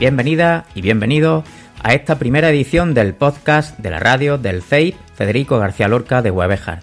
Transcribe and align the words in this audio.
Bienvenida 0.00 0.64
y 0.74 0.80
bienvenido 0.80 1.44
a 1.82 1.92
esta 1.92 2.18
primera 2.18 2.48
edición 2.48 2.94
del 2.94 3.12
podcast 3.12 3.78
de 3.78 3.90
la 3.90 3.98
radio 3.98 4.38
del 4.38 4.62
CEIP 4.62 4.96
Federico 5.14 5.58
García 5.58 5.88
Lorca 5.88 6.22
de 6.22 6.30
Webejar. 6.30 6.80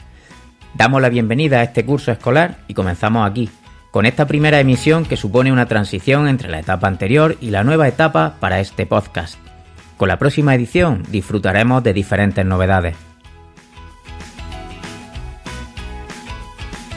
Damos 0.75 1.01
la 1.01 1.09
bienvenida 1.09 1.57
a 1.57 1.63
este 1.63 1.83
curso 1.83 2.11
escolar 2.11 2.59
y 2.67 2.75
comenzamos 2.75 3.27
aquí, 3.27 3.49
con 3.89 4.05
esta 4.05 4.27
primera 4.27 4.59
emisión 4.59 5.03
que 5.03 5.17
supone 5.17 5.51
una 5.51 5.65
transición 5.65 6.27
entre 6.27 6.49
la 6.49 6.59
etapa 6.59 6.87
anterior 6.87 7.37
y 7.41 7.49
la 7.49 7.63
nueva 7.63 7.87
etapa 7.87 8.35
para 8.39 8.59
este 8.59 8.85
podcast. 8.85 9.39
Con 9.97 10.09
la 10.09 10.19
próxima 10.19 10.53
edición 10.53 11.01
disfrutaremos 11.09 11.81
de 11.81 11.93
diferentes 11.93 12.45
novedades. 12.45 12.95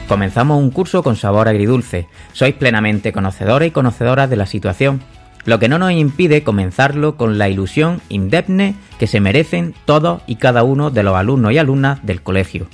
Comenzamos 0.07 0.59
un 0.59 0.69
curso 0.69 1.01
con 1.01 1.15
sabor 1.15 1.47
agridulce. 1.47 2.07
Sois 2.33 2.53
plenamente 2.53 3.11
conocedores 3.11 3.69
y 3.69 3.71
conocedoras 3.71 4.29
de 4.29 4.35
la 4.35 4.45
situación 4.45 5.01
lo 5.45 5.59
que 5.59 5.69
no 5.69 5.79
nos 5.79 5.91
impide 5.91 6.43
comenzarlo 6.43 7.17
con 7.17 7.37
la 7.37 7.49
ilusión 7.49 8.01
indemne 8.09 8.75
que 8.99 9.07
se 9.07 9.19
merecen 9.19 9.73
todos 9.85 10.21
y 10.27 10.35
cada 10.35 10.63
uno 10.63 10.91
de 10.91 11.03
los 11.03 11.15
alumnos 11.15 11.51
y 11.53 11.57
alumnas 11.57 12.05
del 12.05 12.21
colegio. 12.21 12.67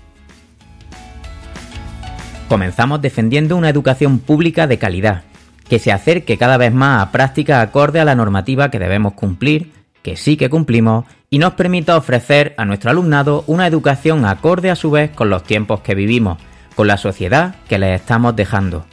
Comenzamos 2.49 3.01
defendiendo 3.01 3.57
una 3.57 3.69
educación 3.69 4.19
pública 4.19 4.67
de 4.67 4.77
calidad, 4.77 5.23
que 5.67 5.79
se 5.79 5.91
acerque 5.91 6.37
cada 6.37 6.57
vez 6.57 6.73
más 6.73 7.03
a 7.03 7.11
prácticas 7.11 7.61
acorde 7.61 7.99
a 7.99 8.05
la 8.05 8.15
normativa 8.15 8.71
que 8.71 8.79
debemos 8.79 9.13
cumplir, 9.13 9.71
que 10.01 10.15
sí 10.15 10.37
que 10.37 10.49
cumplimos, 10.49 11.05
y 11.29 11.39
nos 11.39 11.53
permita 11.53 11.97
ofrecer 11.97 12.53
a 12.57 12.63
nuestro 12.63 12.89
alumnado 12.89 13.43
una 13.47 13.67
educación 13.67 14.23
acorde 14.25 14.69
a 14.69 14.75
su 14.75 14.91
vez 14.91 15.11
con 15.11 15.29
los 15.29 15.43
tiempos 15.43 15.81
que 15.81 15.95
vivimos, 15.95 16.39
con 16.75 16.87
la 16.87 16.97
sociedad 16.97 17.55
que 17.67 17.79
les 17.79 17.99
estamos 17.99 18.35
dejando. 18.35 18.85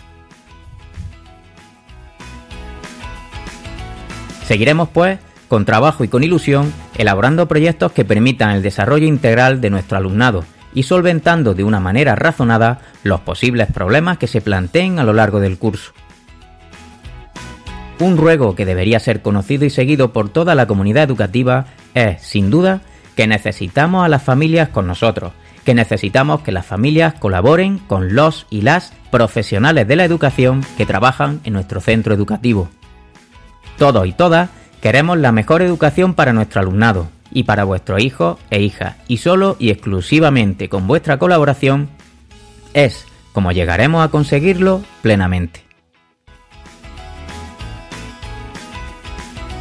Seguiremos, 4.46 4.88
pues, 4.90 5.18
con 5.48 5.64
trabajo 5.64 6.04
y 6.04 6.08
con 6.08 6.22
ilusión, 6.22 6.72
elaborando 6.96 7.48
proyectos 7.48 7.92
que 7.92 8.04
permitan 8.04 8.50
el 8.50 8.62
desarrollo 8.62 9.06
integral 9.06 9.60
de 9.60 9.70
nuestro 9.70 9.96
alumnado 9.96 10.44
y 10.74 10.82
solventando 10.82 11.54
de 11.54 11.64
una 11.64 11.80
manera 11.80 12.14
razonada 12.16 12.80
los 13.04 13.20
posibles 13.20 13.68
problemas 13.72 14.18
que 14.18 14.26
se 14.26 14.40
planteen 14.40 14.98
a 14.98 15.04
lo 15.04 15.12
largo 15.12 15.40
del 15.40 15.58
curso. 15.58 15.92
Un 18.00 18.16
ruego 18.16 18.56
que 18.56 18.66
debería 18.66 18.98
ser 18.98 19.22
conocido 19.22 19.64
y 19.64 19.70
seguido 19.70 20.12
por 20.12 20.28
toda 20.28 20.54
la 20.54 20.66
comunidad 20.66 21.04
educativa 21.04 21.66
es, 21.94 22.20
sin 22.22 22.50
duda, 22.50 22.80
que 23.14 23.28
necesitamos 23.28 24.04
a 24.04 24.08
las 24.08 24.24
familias 24.24 24.68
con 24.68 24.86
nosotros, 24.86 25.32
que 25.64 25.74
necesitamos 25.74 26.42
que 26.42 26.52
las 26.52 26.66
familias 26.66 27.14
colaboren 27.14 27.78
con 27.78 28.14
los 28.14 28.46
y 28.50 28.62
las 28.62 28.92
profesionales 29.12 29.86
de 29.86 29.96
la 29.96 30.04
educación 30.04 30.66
que 30.76 30.86
trabajan 30.86 31.40
en 31.44 31.52
nuestro 31.52 31.80
centro 31.80 32.14
educativo. 32.14 32.68
Todos 33.78 34.06
y 34.06 34.12
todas 34.12 34.50
queremos 34.80 35.18
la 35.18 35.32
mejor 35.32 35.62
educación 35.62 36.14
para 36.14 36.32
nuestro 36.32 36.60
alumnado 36.60 37.08
y 37.32 37.44
para 37.44 37.64
vuestros 37.64 38.02
hijos 38.02 38.38
e 38.50 38.62
hijas, 38.62 38.96
y 39.08 39.16
solo 39.16 39.56
y 39.58 39.70
exclusivamente 39.70 40.68
con 40.68 40.86
vuestra 40.86 41.18
colaboración 41.18 41.88
es 42.72 43.06
como 43.32 43.50
llegaremos 43.50 44.04
a 44.04 44.10
conseguirlo 44.10 44.82
plenamente. 45.02 45.64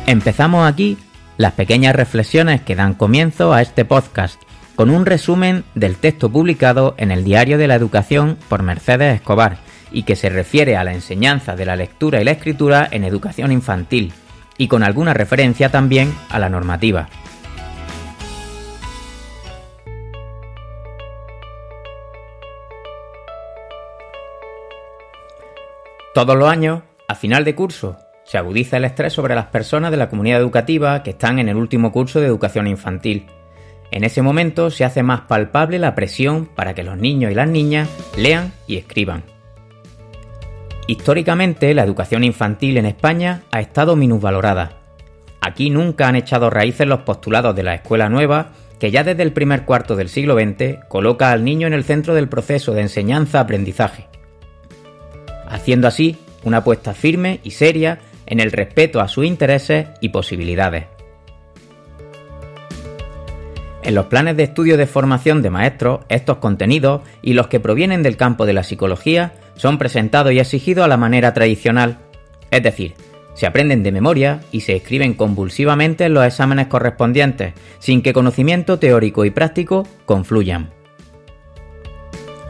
Empezamos 0.06 0.68
aquí 0.68 0.98
las 1.38 1.54
pequeñas 1.54 1.96
reflexiones 1.96 2.62
que 2.62 2.76
dan 2.76 2.94
comienzo 2.94 3.54
a 3.54 3.62
este 3.62 3.86
podcast, 3.86 4.40
con 4.76 4.90
un 4.90 5.06
resumen 5.06 5.64
del 5.74 5.96
texto 5.96 6.30
publicado 6.30 6.94
en 6.98 7.12
el 7.12 7.24
Diario 7.24 7.58
de 7.58 7.68
la 7.68 7.76
Educación 7.76 8.38
por 8.50 8.62
Mercedes 8.62 9.16
Escobar, 9.16 9.58
y 9.94 10.04
que 10.04 10.18
se 10.18 10.30
refiere 10.30 10.76
a 10.76 10.84
la 10.84 10.94
enseñanza 10.94 11.56
de 11.56 11.66
la 11.66 11.78
lectura 11.78 12.20
y 12.20 12.26
la 12.26 12.32
escritura 12.32 12.88
en 12.92 13.06
educación 13.06 13.52
infantil, 13.52 14.12
y 14.58 14.68
con 14.68 14.84
alguna 14.84 15.14
referencia 15.14 15.70
también 15.70 16.14
a 16.30 16.40
la 16.40 16.50
normativa. 16.50 17.08
Todos 26.14 26.38
los 26.38 26.48
años, 26.48 26.84
a 27.08 27.16
final 27.16 27.44
de 27.44 27.56
curso, 27.56 27.98
se 28.24 28.38
agudiza 28.38 28.78
el 28.78 28.86
estrés 28.86 29.14
sobre 29.14 29.34
las 29.34 29.48
personas 29.48 29.90
de 29.90 29.98
la 29.98 30.10
comunidad 30.10 30.40
educativa 30.40 31.02
que 31.02 31.12
están 31.12 31.40
en 31.40 31.50
el 31.50 31.56
último 31.56 31.92
curso 31.92 32.20
de 32.20 32.28
educación 32.28 32.68
infantil. 32.68 33.26
En 33.90 34.04
ese 34.04 34.22
momento 34.22 34.70
se 34.70 34.86
hace 34.86 35.02
más 35.02 35.22
palpable 35.22 35.80
la 35.80 35.96
presión 35.96 36.46
para 36.46 36.76
que 36.76 36.84
los 36.84 36.98
niños 36.98 37.32
y 37.32 37.36
las 37.36 37.50
niñas 37.50 37.90
lean 38.16 38.54
y 38.68 38.78
escriban. 38.78 39.33
Históricamente, 40.88 41.74
la 41.74 41.84
educación 41.84 42.24
infantil 42.24 42.78
en 42.78 42.86
España 42.86 43.44
ha 43.52 43.62
estado 43.62 43.96
minusvalorada. 43.96 44.74
Aquí 45.40 45.70
nunca 45.70 46.08
han 46.08 46.16
echado 46.16 46.50
raíces 46.50 46.88
los 46.88 47.02
postulados 47.02 47.56
de 47.56 47.64
la 47.64 47.76
escuela 47.76 48.10
nueva, 48.10 48.52
que 48.80 48.92
ya 48.92 49.04
desde 49.04 49.24
el 49.24 49.32
primer 49.32 49.64
cuarto 49.64 49.96
del 49.96 50.10
siglo 50.10 50.36
XX 50.36 50.86
coloca 50.90 51.32
al 51.32 51.46
niño 51.46 51.68
en 51.68 51.74
el 51.74 51.86
centro 51.86 52.14
del 52.14 52.28
proceso 52.28 52.74
de 52.74 52.82
enseñanza-aprendizaje, 52.82 54.08
haciendo 55.48 55.88
así 55.88 56.18
una 56.44 56.58
apuesta 56.58 56.94
firme 56.94 57.40
y 57.44 57.52
seria 57.52 58.00
en 58.26 58.42
el 58.42 58.52
respeto 58.52 59.00
a 59.00 59.08
sus 59.08 59.26
intereses 59.26 59.88
y 60.02 60.10
posibilidades. 60.10 60.86
En 63.84 63.96
los 63.96 64.06
planes 64.06 64.38
de 64.38 64.44
estudio 64.44 64.78
de 64.78 64.88
formación 64.88 65.42
de 65.42 65.50
maestros, 65.50 66.02
estos 66.08 66.38
contenidos 66.38 67.02
y 67.22 67.34
los 67.34 67.48
que 67.48 67.60
provienen 67.60 68.02
del 68.02 68.16
campo 68.16 68.46
de 68.46 68.54
la 68.54 68.64
psicología 68.64 69.34
son 69.56 69.78
presentados 69.78 70.34
y 70.34 70.40
exigidos 70.40 70.86
a 70.86 70.88
la 70.88 70.98
manera 70.98 71.34
tradicional, 71.34 72.00
es 72.52 72.64
decir, 72.64 72.96
se 73.34 73.48
aprenden 73.48 73.82
de 73.84 73.92
memoria 73.92 74.42
y 74.52 74.62
se 74.62 74.76
escriben 74.76 75.16
convulsivamente 75.16 76.06
en 76.06 76.14
los 76.14 76.26
exámenes 76.26 76.68
correspondientes, 76.68 77.54
sin 77.80 78.02
que 78.02 78.14
conocimiento 78.14 78.78
teórico 78.78 79.26
y 79.26 79.32
práctico 79.32 79.88
confluyan. 80.06 80.72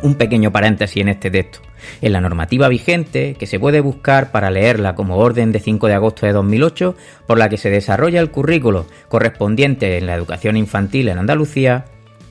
Un 0.01 0.15
pequeño 0.15 0.51
paréntesis 0.51 1.01
en 1.01 1.07
este 1.07 1.31
texto. 1.31 1.59
En 2.01 2.11
la 2.11 2.21
normativa 2.21 2.67
vigente, 2.67 3.35
que 3.35 3.47
se 3.47 3.59
puede 3.59 3.79
buscar 3.79 4.31
para 4.31 4.51
leerla 4.51 4.95
como 4.95 5.17
orden 5.17 5.53
de 5.53 5.59
5 5.59 5.87
de 5.87 5.93
agosto 5.93 6.25
de 6.25 6.33
2008, 6.33 6.95
por 7.25 7.37
la 7.37 7.47
que 7.47 7.57
se 7.57 7.69
desarrolla 7.69 8.19
el 8.19 8.31
currículo 8.31 8.85
correspondiente 9.07 9.97
en 9.97 10.05
la 10.05 10.15
educación 10.15 10.57
infantil 10.57 11.07
en 11.07 11.17
Andalucía, 11.17 11.85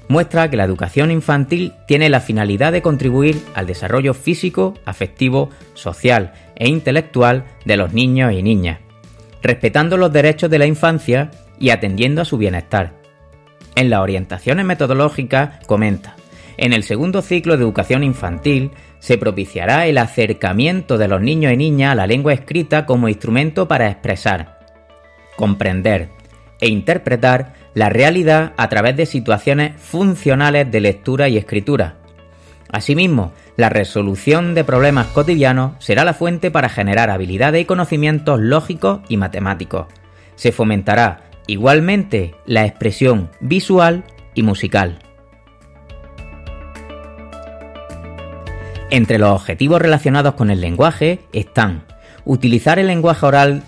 muestra 0.08 0.50
que 0.50 0.56
la 0.56 0.64
educación 0.64 1.10
infantil 1.10 1.72
tiene 1.86 2.08
la 2.08 2.20
finalidad 2.20 2.72
de 2.72 2.82
contribuir 2.82 3.40
al 3.54 3.66
desarrollo 3.66 4.14
físico, 4.14 4.74
afectivo, 4.84 5.50
social 5.74 6.32
e 6.56 6.68
intelectual 6.68 7.44
de 7.64 7.76
los 7.76 7.92
niños 7.92 8.32
y 8.32 8.42
niñas, 8.42 8.78
respetando 9.42 9.96
los 9.96 10.12
derechos 10.12 10.50
de 10.50 10.58
la 10.58 10.66
infancia 10.66 11.30
y 11.58 11.70
atendiendo 11.70 12.22
a 12.22 12.24
su 12.24 12.38
bienestar. 12.38 12.92
En 13.74 13.88
las 13.88 14.00
orientaciones 14.00 14.66
metodológicas 14.66 15.64
comenta, 15.66 16.16
en 16.56 16.72
el 16.72 16.82
segundo 16.82 17.22
ciclo 17.22 17.56
de 17.56 17.62
educación 17.62 18.04
infantil 18.04 18.70
se 18.98 19.19
propiciará 19.19 19.86
el 19.86 19.98
acercamiento 19.98 20.98
de 20.98 21.08
los 21.08 21.20
niños 21.20 21.52
y 21.52 21.56
niñas 21.56 21.92
a 21.92 21.96
la 21.96 22.06
lengua 22.06 22.32
escrita 22.32 22.86
como 22.86 23.08
instrumento 23.08 23.66
para 23.66 23.88
expresar, 23.88 24.60
comprender 25.36 26.10
e 26.60 26.69
interpretar 26.69 27.54
la 27.74 27.88
realidad 27.88 28.52
a 28.56 28.68
través 28.68 28.96
de 28.96 29.06
situaciones 29.06 29.80
funcionales 29.80 30.70
de 30.70 30.80
lectura 30.80 31.28
y 31.28 31.38
escritura. 31.38 31.96
Asimismo, 32.70 33.32
la 33.56 33.68
resolución 33.68 34.54
de 34.54 34.64
problemas 34.64 35.08
cotidianos 35.08 35.72
será 35.78 36.04
la 36.04 36.14
fuente 36.14 36.50
para 36.50 36.68
generar 36.68 37.10
habilidades 37.10 37.62
y 37.62 37.66
conocimientos 37.66 38.40
lógicos 38.40 39.00
y 39.08 39.16
matemáticos. 39.16 39.86
Se 40.36 40.52
fomentará 40.52 41.24
igualmente 41.46 42.34
la 42.46 42.64
expresión 42.64 43.30
visual 43.40 44.04
y 44.34 44.42
musical. 44.42 44.98
Entre 48.90 49.18
los 49.18 49.30
objetivos 49.30 49.80
relacionados 49.80 50.34
con 50.34 50.50
el 50.50 50.60
lenguaje 50.60 51.20
están 51.32 51.84
utilizar 52.25 52.78
el 52.78 52.86
lenguaje 52.86 53.26
oral 53.26 53.62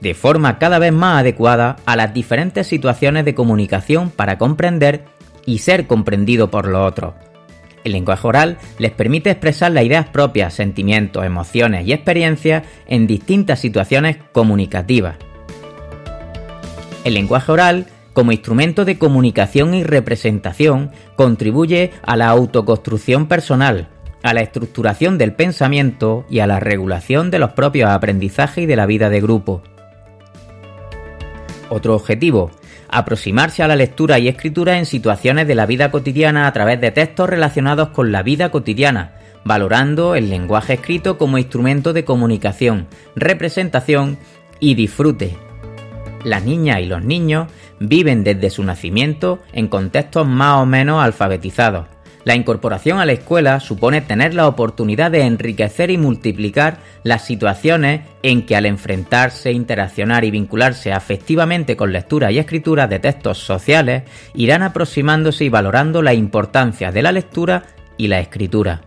de 0.00 0.14
forma 0.14 0.58
cada 0.58 0.78
vez 0.78 0.92
más 0.92 1.20
adecuada 1.20 1.76
a 1.86 1.96
las 1.96 2.14
diferentes 2.14 2.66
situaciones 2.66 3.24
de 3.24 3.34
comunicación 3.34 4.10
para 4.10 4.38
comprender 4.38 5.04
y 5.46 5.58
ser 5.58 5.86
comprendido 5.86 6.50
por 6.50 6.66
los 6.66 6.88
otros. 6.88 7.14
El 7.84 7.92
lenguaje 7.92 8.26
oral 8.26 8.58
les 8.78 8.90
permite 8.90 9.30
expresar 9.30 9.72
las 9.72 9.84
ideas 9.84 10.06
propias, 10.08 10.54
sentimientos, 10.54 11.24
emociones 11.24 11.86
y 11.86 11.92
experiencias 11.92 12.64
en 12.86 13.06
distintas 13.06 13.58
situaciones 13.58 14.18
comunicativas. 14.32 15.16
El 17.04 17.14
lenguaje 17.14 17.50
oral, 17.50 17.86
como 18.12 18.32
instrumento 18.32 18.84
de 18.84 18.98
comunicación 18.98 19.72
y 19.72 19.82
representación, 19.82 20.90
contribuye 21.16 21.92
a 22.02 22.16
la 22.16 22.28
autoconstrucción 22.28 23.26
personal, 23.26 23.88
a 24.22 24.34
la 24.34 24.42
estructuración 24.42 25.16
del 25.16 25.32
pensamiento 25.32 26.26
y 26.28 26.40
a 26.40 26.46
la 26.46 26.60
regulación 26.60 27.30
de 27.30 27.38
los 27.38 27.52
propios 27.52 27.88
aprendizajes 27.88 28.64
y 28.64 28.66
de 28.66 28.76
la 28.76 28.84
vida 28.84 29.08
de 29.08 29.22
grupo. 29.22 29.62
Otro 31.70 31.94
objetivo, 31.94 32.50
aproximarse 32.88 33.62
a 33.62 33.68
la 33.68 33.76
lectura 33.76 34.18
y 34.18 34.26
escritura 34.26 34.78
en 34.78 34.86
situaciones 34.86 35.46
de 35.46 35.54
la 35.54 35.66
vida 35.66 35.92
cotidiana 35.92 36.48
a 36.48 36.52
través 36.52 36.80
de 36.80 36.90
textos 36.90 37.30
relacionados 37.30 37.90
con 37.90 38.10
la 38.10 38.24
vida 38.24 38.50
cotidiana, 38.50 39.12
valorando 39.44 40.16
el 40.16 40.28
lenguaje 40.28 40.74
escrito 40.74 41.16
como 41.16 41.38
instrumento 41.38 41.92
de 41.92 42.04
comunicación, 42.04 42.88
representación 43.14 44.18
y 44.58 44.74
disfrute. 44.74 45.36
las 46.24 46.44
niñas 46.44 46.80
y 46.80 46.86
los 46.86 47.02
niños 47.02 47.46
viven 47.78 48.24
desde 48.24 48.50
su 48.50 48.62
nacimiento 48.62 49.38
en 49.54 49.68
contextos 49.68 50.26
más 50.26 50.60
o 50.60 50.66
menos 50.66 51.02
alfabetizados. 51.02 51.86
La 52.24 52.34
incorporación 52.34 52.98
a 52.98 53.06
la 53.06 53.12
escuela 53.12 53.60
supone 53.60 54.02
tener 54.02 54.34
la 54.34 54.46
oportunidad 54.46 55.10
de 55.10 55.22
enriquecer 55.22 55.90
y 55.90 55.96
multiplicar 55.96 56.78
las 57.02 57.24
situaciones 57.24 58.02
en 58.22 58.44
que 58.44 58.56
al 58.56 58.66
enfrentarse, 58.66 59.52
interaccionar 59.52 60.24
y 60.24 60.30
vincularse 60.30 60.92
afectivamente 60.92 61.76
con 61.76 61.92
lectura 61.92 62.30
y 62.30 62.38
escritura 62.38 62.86
de 62.88 62.98
textos 62.98 63.38
sociales, 63.38 64.02
irán 64.34 64.62
aproximándose 64.62 65.46
y 65.46 65.48
valorando 65.48 66.02
la 66.02 66.12
importancia 66.12 66.92
de 66.92 67.02
la 67.02 67.12
lectura 67.12 67.64
y 67.96 68.08
la 68.08 68.20
escritura. 68.20 68.82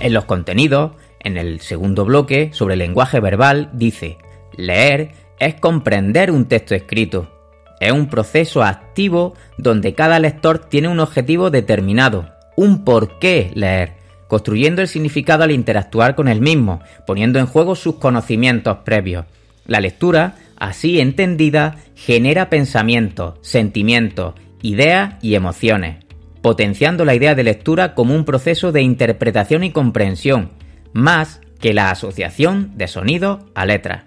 En 0.00 0.12
los 0.12 0.24
contenidos, 0.26 0.92
en 1.20 1.38
el 1.38 1.60
segundo 1.60 2.04
bloque, 2.04 2.50
sobre 2.52 2.74
el 2.74 2.80
lenguaje 2.80 3.20
verbal, 3.20 3.70
dice, 3.72 4.18
leer 4.56 5.12
es 5.38 5.54
comprender 5.54 6.30
un 6.30 6.46
texto 6.46 6.74
escrito. 6.74 7.39
Es 7.80 7.92
un 7.92 8.08
proceso 8.08 8.62
activo 8.62 9.34
donde 9.58 9.94
cada 9.94 10.18
lector 10.18 10.58
tiene 10.58 10.88
un 10.88 11.00
objetivo 11.00 11.50
determinado, 11.50 12.30
un 12.56 12.84
por 12.84 13.18
qué 13.18 13.50
leer, 13.54 13.94
construyendo 14.28 14.82
el 14.82 14.88
significado 14.88 15.44
al 15.44 15.50
interactuar 15.50 16.14
con 16.14 16.28
el 16.28 16.40
mismo, 16.40 16.80
poniendo 17.06 17.38
en 17.38 17.46
juego 17.46 17.74
sus 17.74 17.96
conocimientos 17.96 18.78
previos. 18.84 19.24
La 19.66 19.80
lectura, 19.80 20.36
así 20.56 21.00
entendida, 21.00 21.76
genera 21.96 22.50
pensamientos, 22.50 23.38
sentimientos, 23.40 24.34
ideas 24.62 25.14
y 25.22 25.34
emociones 25.34 26.04
potenciando 26.42 27.04
la 27.04 27.14
idea 27.14 27.34
de 27.34 27.44
lectura 27.44 27.94
como 27.94 28.14
un 28.14 28.24
proceso 28.24 28.72
de 28.72 28.82
interpretación 28.82 29.64
y 29.64 29.72
comprensión, 29.72 30.50
más 30.92 31.40
que 31.60 31.74
la 31.74 31.90
asociación 31.90 32.72
de 32.76 32.88
sonido 32.88 33.46
a 33.54 33.66
letras. 33.66 34.04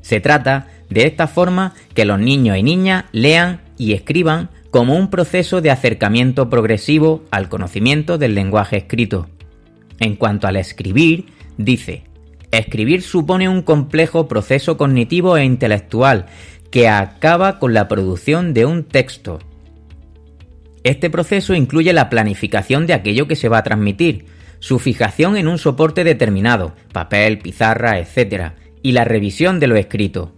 Se 0.00 0.20
trata, 0.20 0.66
de 0.90 1.06
esta 1.06 1.26
forma, 1.26 1.74
que 1.94 2.04
los 2.04 2.18
niños 2.18 2.58
y 2.58 2.62
niñas 2.62 3.04
lean 3.12 3.62
y 3.78 3.94
escriban 3.94 4.50
como 4.70 4.96
un 4.96 5.08
proceso 5.08 5.60
de 5.60 5.70
acercamiento 5.70 6.50
progresivo 6.50 7.24
al 7.30 7.48
conocimiento 7.48 8.18
del 8.18 8.34
lenguaje 8.34 8.76
escrito. 8.76 9.28
En 9.98 10.16
cuanto 10.16 10.46
al 10.46 10.56
escribir, 10.56 11.26
dice, 11.56 12.04
escribir 12.50 13.02
supone 13.02 13.48
un 13.48 13.62
complejo 13.62 14.28
proceso 14.28 14.76
cognitivo 14.76 15.36
e 15.36 15.44
intelectual 15.44 16.26
que 16.70 16.88
acaba 16.88 17.58
con 17.58 17.74
la 17.74 17.88
producción 17.88 18.54
de 18.54 18.66
un 18.66 18.84
texto, 18.84 19.40
este 20.82 21.10
proceso 21.10 21.54
incluye 21.54 21.92
la 21.92 22.08
planificación 22.08 22.86
de 22.86 22.94
aquello 22.94 23.28
que 23.28 23.36
se 23.36 23.48
va 23.48 23.58
a 23.58 23.62
transmitir, 23.62 24.26
su 24.60 24.78
fijación 24.78 25.36
en 25.36 25.46
un 25.46 25.58
soporte 25.58 26.04
determinado, 26.04 26.74
papel, 26.92 27.38
pizarra, 27.38 27.98
etc., 27.98 28.52
y 28.82 28.92
la 28.92 29.04
revisión 29.04 29.60
de 29.60 29.66
lo 29.66 29.76
escrito. 29.76 30.32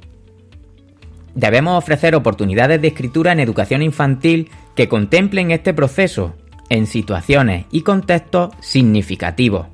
Debemos 1.35 1.79
ofrecer 1.79 2.15
oportunidades 2.15 2.81
de 2.81 2.89
escritura 2.89 3.33
en 3.33 3.41
educación 3.41 3.83
infantil 3.83 4.51
que 4.75 4.89
contemplen 4.89 5.51
este 5.51 5.73
proceso 5.73 6.35
en 6.69 6.87
situaciones 6.87 7.67
y 7.71 7.83
contextos 7.83 8.55
significativos. 8.61 9.67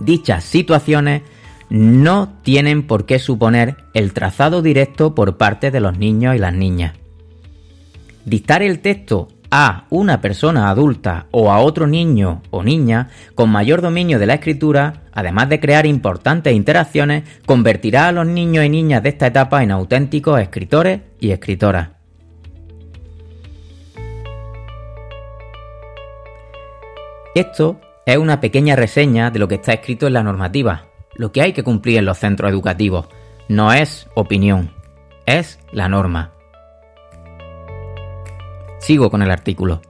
Dichas 0.00 0.44
situaciones 0.44 1.22
no 1.70 2.34
tienen 2.42 2.86
por 2.86 3.06
qué 3.06 3.18
suponer 3.18 3.76
el 3.94 4.12
trazado 4.12 4.62
directo 4.62 5.14
por 5.14 5.36
parte 5.36 5.70
de 5.70 5.80
los 5.80 5.98
niños 5.98 6.36
y 6.36 6.38
las 6.38 6.54
niñas. 6.54 6.94
Dictar 8.24 8.62
el 8.62 8.80
texto 8.80 9.28
a 9.56 9.84
una 9.90 10.20
persona 10.20 10.68
adulta 10.68 11.26
o 11.30 11.52
a 11.52 11.60
otro 11.60 11.86
niño 11.86 12.42
o 12.50 12.64
niña 12.64 13.10
con 13.36 13.50
mayor 13.50 13.82
dominio 13.82 14.18
de 14.18 14.26
la 14.26 14.34
escritura, 14.34 15.04
además 15.12 15.48
de 15.48 15.60
crear 15.60 15.86
importantes 15.86 16.52
interacciones, 16.52 17.22
convertirá 17.46 18.08
a 18.08 18.12
los 18.12 18.26
niños 18.26 18.64
y 18.64 18.68
niñas 18.68 19.04
de 19.04 19.10
esta 19.10 19.28
etapa 19.28 19.62
en 19.62 19.70
auténticos 19.70 20.40
escritores 20.40 21.02
y 21.20 21.30
escritoras. 21.30 21.90
Esto 27.36 27.80
es 28.06 28.16
una 28.16 28.40
pequeña 28.40 28.74
reseña 28.74 29.30
de 29.30 29.38
lo 29.38 29.46
que 29.46 29.54
está 29.54 29.72
escrito 29.74 30.08
en 30.08 30.14
la 30.14 30.24
normativa, 30.24 30.86
lo 31.14 31.30
que 31.30 31.42
hay 31.42 31.52
que 31.52 31.62
cumplir 31.62 31.98
en 31.98 32.06
los 32.06 32.18
centros 32.18 32.50
educativos. 32.50 33.06
No 33.48 33.72
es 33.72 34.08
opinión, 34.16 34.72
es 35.26 35.60
la 35.70 35.88
norma. 35.88 36.33
Sigo 38.84 39.10
con 39.10 39.22
el 39.22 39.30
artículo. 39.30 39.80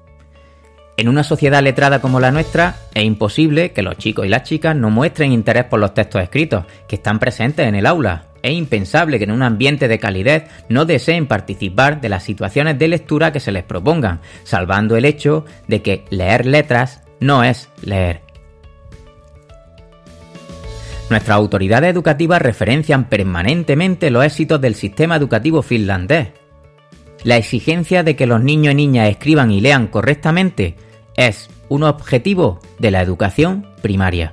En 0.96 1.08
una 1.08 1.25
sociedad 1.25 1.61
letrada 1.64 2.00
como 2.00 2.20
la 2.20 2.31
nuestra, 2.31 2.76
es 2.94 3.02
imposible 3.02 3.73
que 3.73 3.82
los 3.82 3.99
chicos 3.99 4.25
y 4.25 4.29
las 4.29 4.44
chicas 4.44 4.76
no 4.76 4.88
muestren 4.88 5.32
interés 5.32 5.64
por 5.64 5.81
los 5.81 5.94
textos 5.94 6.23
escritos, 6.23 6.64
que 6.87 6.94
están 6.94 7.19
presentes 7.19 7.67
en 7.67 7.75
el 7.75 7.87
aula. 7.87 8.26
Es 8.41 8.52
impensable 8.52 9.19
que 9.19 9.25
en 9.25 9.32
un 9.32 9.43
ambiente 9.43 9.88
de 9.88 9.99
calidez 9.99 10.44
no 10.69 10.85
deseen 10.85 11.26
participar 11.26 12.00
de 12.00 12.08
las 12.08 12.23
situaciones 12.23 12.79
de 12.79 12.87
lectura 12.87 13.32
que 13.32 13.41
se 13.41 13.50
les 13.50 13.64
propongan, 13.64 14.20
salvando 14.44 14.96
el 14.96 15.06
hecho 15.06 15.44
de 15.67 15.82
que 15.82 16.05
leer 16.11 16.46
letras 16.46 17.02
no 17.19 17.43
es 17.43 17.70
leer. 17.82 18.20
Nuestras 21.11 21.37
autoridades 21.37 21.91
educativas 21.91 22.41
referencian 22.41 23.08
permanentemente 23.08 24.12
los 24.12 24.25
éxitos 24.25 24.61
del 24.61 24.76
sistema 24.76 25.17
educativo 25.17 25.62
finlandés, 25.62 26.29
la 27.25 27.38
exigencia 27.38 28.03
de 28.03 28.15
que 28.17 28.26
los 28.26 28.43
niños 28.43 28.73
y 28.73 28.76
niñas 28.76 29.09
escriban 29.09 29.50
y 29.50 29.61
lean 29.61 29.88
correctamente 29.88 30.76
es 31.17 31.49
un 31.69 31.82
objetivo 31.82 32.61
de 32.79 32.91
la 32.91 33.00
educación 33.00 33.67
primaria. 33.82 34.32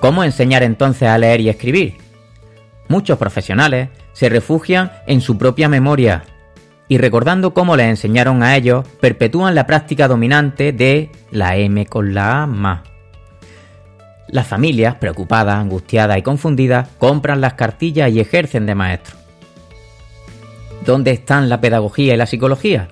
¿Cómo 0.00 0.22
enseñar 0.22 0.62
entonces 0.62 1.08
a 1.08 1.18
leer 1.18 1.40
y 1.40 1.48
escribir? 1.48 1.96
Muchos 2.88 3.18
profesionales 3.18 3.88
se 4.12 4.28
refugian 4.28 4.92
en 5.06 5.20
su 5.20 5.36
propia 5.36 5.68
memoria 5.68 6.24
y 6.86 6.98
recordando 6.98 7.54
cómo 7.54 7.76
les 7.76 7.88
enseñaron 7.88 8.42
a 8.42 8.56
ellos, 8.56 8.86
perpetúan 9.00 9.54
la 9.54 9.66
práctica 9.66 10.06
dominante 10.06 10.72
de 10.72 11.10
la 11.30 11.56
M 11.56 11.86
con 11.86 12.14
la 12.14 12.42
A 12.42 12.46
más. 12.46 12.82
Las 14.28 14.46
familias, 14.46 14.96
preocupadas, 14.96 15.56
angustiadas 15.56 16.18
y 16.18 16.22
confundidas, 16.22 16.88
compran 16.98 17.40
las 17.40 17.54
cartillas 17.54 18.12
y 18.12 18.20
ejercen 18.20 18.66
de 18.66 18.74
maestros. 18.74 19.23
¿Dónde 20.84 21.12
están 21.12 21.48
la 21.48 21.60
pedagogía 21.60 22.14
y 22.14 22.16
la 22.16 22.26
psicología? 22.26 22.88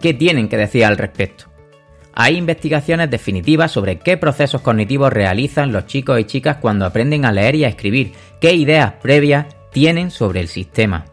¿Qué 0.00 0.14
tienen 0.14 0.48
que 0.48 0.56
decir 0.56 0.84
al 0.84 0.98
respecto? 0.98 1.46
Hay 2.12 2.36
investigaciones 2.36 3.10
definitivas 3.10 3.72
sobre 3.72 3.98
qué 3.98 4.16
procesos 4.16 4.60
cognitivos 4.60 5.12
realizan 5.12 5.72
los 5.72 5.86
chicos 5.86 6.20
y 6.20 6.24
chicas 6.24 6.58
cuando 6.58 6.86
aprenden 6.86 7.24
a 7.24 7.32
leer 7.32 7.56
y 7.56 7.64
a 7.64 7.68
escribir, 7.68 8.12
qué 8.40 8.54
ideas 8.54 8.94
previas 9.02 9.46
tienen 9.72 10.10
sobre 10.10 10.40
el 10.40 10.48
sistema. 10.48 11.06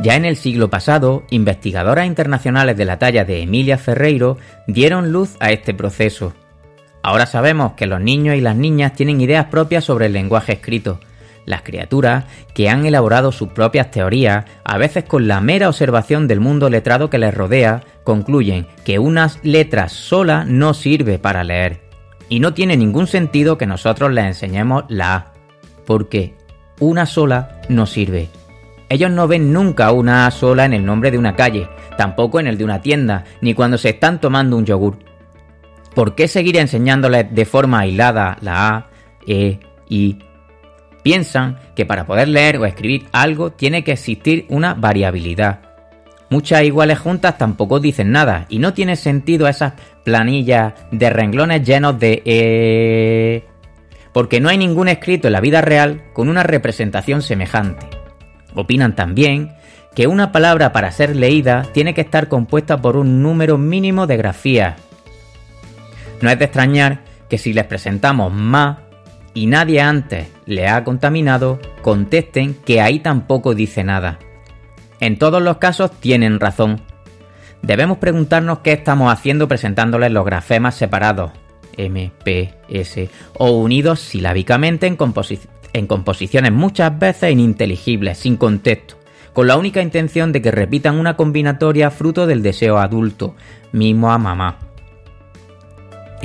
Ya 0.00 0.14
en 0.14 0.24
el 0.24 0.36
siglo 0.36 0.68
pasado, 0.68 1.24
investigadoras 1.30 2.06
internacionales 2.06 2.76
de 2.76 2.84
la 2.84 2.98
talla 2.98 3.24
de 3.24 3.42
Emilia 3.42 3.78
Ferreiro 3.78 4.36
dieron 4.66 5.10
luz 5.10 5.36
a 5.40 5.50
este 5.50 5.74
proceso. 5.74 6.34
Ahora 7.02 7.26
sabemos 7.26 7.72
que 7.72 7.86
los 7.86 8.00
niños 8.00 8.36
y 8.36 8.40
las 8.40 8.56
niñas 8.56 8.92
tienen 8.92 9.20
ideas 9.20 9.46
propias 9.46 9.84
sobre 9.84 10.06
el 10.06 10.12
lenguaje 10.12 10.52
escrito, 10.52 11.00
las 11.46 11.62
criaturas, 11.62 12.24
que 12.54 12.68
han 12.68 12.84
elaborado 12.84 13.32
sus 13.32 13.48
propias 13.48 13.90
teorías, 13.90 14.44
a 14.64 14.76
veces 14.76 15.04
con 15.04 15.26
la 15.26 15.40
mera 15.40 15.68
observación 15.68 16.28
del 16.28 16.40
mundo 16.40 16.68
letrado 16.68 17.08
que 17.08 17.18
les 17.18 17.32
rodea, 17.32 17.82
concluyen 18.04 18.66
que 18.84 18.98
unas 18.98 19.38
letras 19.42 19.92
sola 19.92 20.44
no 20.44 20.74
sirve 20.74 21.18
para 21.18 21.44
leer. 21.44 21.80
Y 22.28 22.40
no 22.40 22.52
tiene 22.52 22.76
ningún 22.76 23.06
sentido 23.06 23.56
que 23.56 23.66
nosotros 23.66 24.12
les 24.12 24.26
enseñemos 24.26 24.84
la 24.88 25.14
A, 25.14 25.32
porque 25.86 26.34
una 26.80 27.06
sola 27.06 27.62
no 27.68 27.86
sirve. 27.86 28.28
Ellos 28.88 29.10
no 29.10 29.26
ven 29.26 29.52
nunca 29.52 29.92
una 29.92 30.26
A 30.26 30.30
sola 30.30 30.64
en 30.64 30.72
el 30.72 30.84
nombre 30.84 31.10
de 31.10 31.18
una 31.18 31.36
calle, 31.36 31.68
tampoco 31.96 32.40
en 32.40 32.48
el 32.48 32.58
de 32.58 32.64
una 32.64 32.82
tienda, 32.82 33.24
ni 33.40 33.54
cuando 33.54 33.78
se 33.78 33.90
están 33.90 34.20
tomando 34.20 34.56
un 34.56 34.66
yogur. 34.66 34.98
¿Por 35.94 36.14
qué 36.14 36.28
seguir 36.28 36.56
enseñándoles 36.58 37.34
de 37.34 37.44
forma 37.46 37.80
aislada 37.80 38.36
la 38.42 38.68
A, 38.68 38.86
E, 39.26 39.58
I, 39.88 40.18
Piensan 41.06 41.56
que 41.76 41.86
para 41.86 42.04
poder 42.04 42.26
leer 42.26 42.56
o 42.56 42.66
escribir 42.66 43.06
algo 43.12 43.52
tiene 43.52 43.84
que 43.84 43.92
existir 43.92 44.44
una 44.48 44.74
variabilidad. 44.74 45.60
Muchas 46.30 46.64
iguales 46.64 46.98
juntas 46.98 47.38
tampoco 47.38 47.78
dicen 47.78 48.10
nada 48.10 48.46
y 48.48 48.58
no 48.58 48.74
tiene 48.74 48.96
sentido 48.96 49.46
esas 49.46 49.74
planillas 50.04 50.74
de 50.90 51.08
renglones 51.08 51.62
llenos 51.62 52.00
de 52.00 52.22
e... 52.24 53.44
porque 54.12 54.40
no 54.40 54.48
hay 54.48 54.58
ningún 54.58 54.88
escrito 54.88 55.28
en 55.28 55.34
la 55.34 55.40
vida 55.40 55.60
real 55.60 56.02
con 56.12 56.28
una 56.28 56.42
representación 56.42 57.22
semejante. 57.22 57.86
Opinan 58.56 58.96
también 58.96 59.52
que 59.94 60.08
una 60.08 60.32
palabra 60.32 60.72
para 60.72 60.90
ser 60.90 61.14
leída 61.14 61.68
tiene 61.72 61.94
que 61.94 62.00
estar 62.00 62.26
compuesta 62.26 62.82
por 62.82 62.96
un 62.96 63.22
número 63.22 63.58
mínimo 63.58 64.08
de 64.08 64.16
grafías. 64.16 64.74
No 66.20 66.30
es 66.30 66.38
de 66.40 66.46
extrañar 66.46 67.04
que 67.28 67.38
si 67.38 67.52
les 67.52 67.66
presentamos 67.66 68.32
más 68.32 68.78
y 69.36 69.44
nadie 69.44 69.82
antes 69.82 70.28
le 70.46 70.66
ha 70.66 70.82
contaminado, 70.82 71.60
contesten 71.82 72.54
que 72.54 72.80
ahí 72.80 73.00
tampoco 73.00 73.54
dice 73.54 73.84
nada. 73.84 74.18
En 74.98 75.18
todos 75.18 75.42
los 75.42 75.58
casos 75.58 75.90
tienen 76.00 76.40
razón. 76.40 76.80
Debemos 77.60 77.98
preguntarnos 77.98 78.60
qué 78.60 78.72
estamos 78.72 79.12
haciendo 79.12 79.46
presentándoles 79.46 80.10
los 80.10 80.24
grafemas 80.24 80.74
separados. 80.74 81.32
M, 81.76 82.10
P, 82.24 82.54
S, 82.70 83.10
o 83.34 83.50
unidos 83.50 84.00
silábicamente 84.00 84.86
en, 84.86 84.96
en 85.74 85.86
composiciones 85.86 86.52
muchas 86.52 86.98
veces 86.98 87.30
ininteligibles, 87.30 88.16
sin 88.16 88.38
contexto, 88.38 88.96
con 89.34 89.48
la 89.48 89.58
única 89.58 89.82
intención 89.82 90.32
de 90.32 90.40
que 90.40 90.50
repitan 90.50 90.98
una 90.98 91.14
combinatoria 91.14 91.90
fruto 91.90 92.26
del 92.26 92.42
deseo 92.42 92.78
adulto, 92.78 93.34
mismo 93.70 94.10
a 94.10 94.16
mamá. 94.16 94.60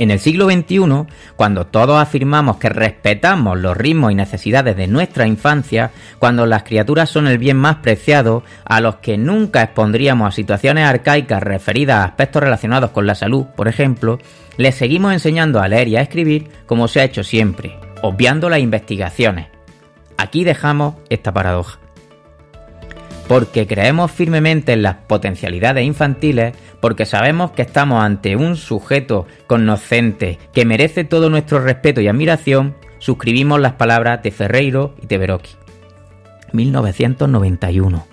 En 0.02 0.10
el 0.10 0.18
siglo 0.18 0.46
XXI, 0.50 1.06
cuando 1.36 1.68
todos 1.68 2.02
afirmamos 2.02 2.56
que 2.56 2.68
respetamos 2.68 3.56
los 3.56 3.76
ritmos 3.76 4.10
y 4.10 4.16
necesidades 4.16 4.76
de 4.76 4.88
nuestra 4.88 5.28
infancia, 5.28 5.92
cuando 6.18 6.44
las 6.44 6.64
criaturas 6.64 7.08
son 7.08 7.28
el 7.28 7.38
bien 7.38 7.56
más 7.56 7.76
preciado, 7.76 8.42
a 8.64 8.80
los 8.80 8.96
que 8.96 9.16
nunca 9.16 9.62
expondríamos 9.62 10.26
a 10.26 10.32
situaciones 10.32 10.86
arcaicas 10.86 11.40
referidas 11.40 11.98
a 11.98 12.04
aspectos 12.06 12.42
relacionados 12.42 12.90
con 12.90 13.06
la 13.06 13.14
salud, 13.14 13.46
por 13.54 13.68
ejemplo, 13.68 14.18
les 14.56 14.74
seguimos 14.74 15.12
enseñando 15.12 15.60
a 15.60 15.68
leer 15.68 15.86
y 15.86 15.94
a 15.94 16.02
escribir 16.02 16.48
como 16.66 16.88
se 16.88 17.00
ha 17.00 17.04
hecho 17.04 17.22
siempre, 17.22 17.78
obviando 18.02 18.48
las 18.48 18.58
investigaciones. 18.58 19.46
Aquí 20.18 20.42
dejamos 20.42 20.96
esta 21.10 21.32
paradoja. 21.32 21.81
Porque 23.32 23.66
creemos 23.66 24.10
firmemente 24.10 24.74
en 24.74 24.82
las 24.82 24.96
potencialidades 25.06 25.86
infantiles, 25.86 26.54
porque 26.80 27.06
sabemos 27.06 27.52
que 27.52 27.62
estamos 27.62 28.04
ante 28.04 28.36
un 28.36 28.56
sujeto 28.56 29.26
conocente 29.46 30.38
que 30.52 30.66
merece 30.66 31.04
todo 31.04 31.30
nuestro 31.30 31.58
respeto 31.58 32.02
y 32.02 32.08
admiración, 32.08 32.74
suscribimos 32.98 33.58
las 33.58 33.72
palabras 33.72 34.22
de 34.22 34.32
Ferreiro 34.32 34.94
y 35.00 35.06
Teberoki. 35.06 35.52
1991. 36.52 38.06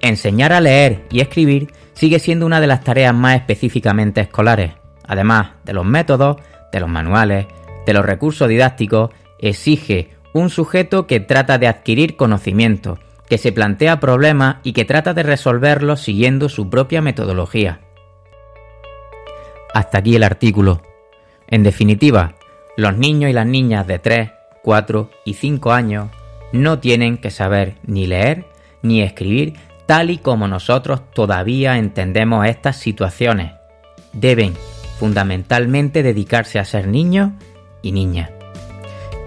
Enseñar 0.00 0.52
a 0.52 0.60
leer 0.60 1.02
y 1.10 1.22
escribir 1.22 1.72
sigue 1.94 2.20
siendo 2.20 2.46
una 2.46 2.60
de 2.60 2.68
las 2.68 2.84
tareas 2.84 3.16
más 3.16 3.34
específicamente 3.34 4.20
escolares. 4.20 4.74
Además 5.08 5.54
de 5.64 5.72
los 5.72 5.84
métodos, 5.84 6.36
de 6.70 6.78
los 6.78 6.88
manuales, 6.88 7.46
de 7.84 7.92
los 7.92 8.06
recursos 8.06 8.48
didácticos, 8.48 9.10
exige 9.40 10.10
un 10.34 10.50
sujeto 10.50 11.08
que 11.08 11.18
trata 11.18 11.58
de 11.58 11.66
adquirir 11.66 12.16
conocimiento, 12.16 13.00
que 13.28 13.38
se 13.38 13.52
plantea 13.52 14.00
problemas 14.00 14.56
y 14.62 14.72
que 14.72 14.84
trata 14.84 15.14
de 15.14 15.22
resolverlos 15.22 16.00
siguiendo 16.00 16.48
su 16.48 16.70
propia 16.70 17.02
metodología. 17.02 17.80
Hasta 19.74 19.98
aquí 19.98 20.16
el 20.16 20.22
artículo. 20.22 20.82
En 21.48 21.62
definitiva, 21.62 22.34
los 22.76 22.96
niños 22.96 23.30
y 23.30 23.34
las 23.34 23.46
niñas 23.46 23.86
de 23.86 23.98
3, 23.98 24.30
4 24.62 25.10
y 25.24 25.34
5 25.34 25.72
años 25.72 26.08
no 26.52 26.78
tienen 26.78 27.18
que 27.18 27.30
saber 27.30 27.74
ni 27.84 28.06
leer 28.06 28.46
ni 28.82 29.02
escribir 29.02 29.54
tal 29.86 30.10
y 30.10 30.18
como 30.18 30.48
nosotros 30.48 31.00
todavía 31.12 31.78
entendemos 31.78 32.46
estas 32.46 32.76
situaciones. 32.76 33.52
Deben 34.12 34.54
fundamentalmente 34.98 36.02
dedicarse 36.02 36.58
a 36.58 36.64
ser 36.64 36.88
niños 36.88 37.32
y 37.82 37.92
niñas. 37.92 38.30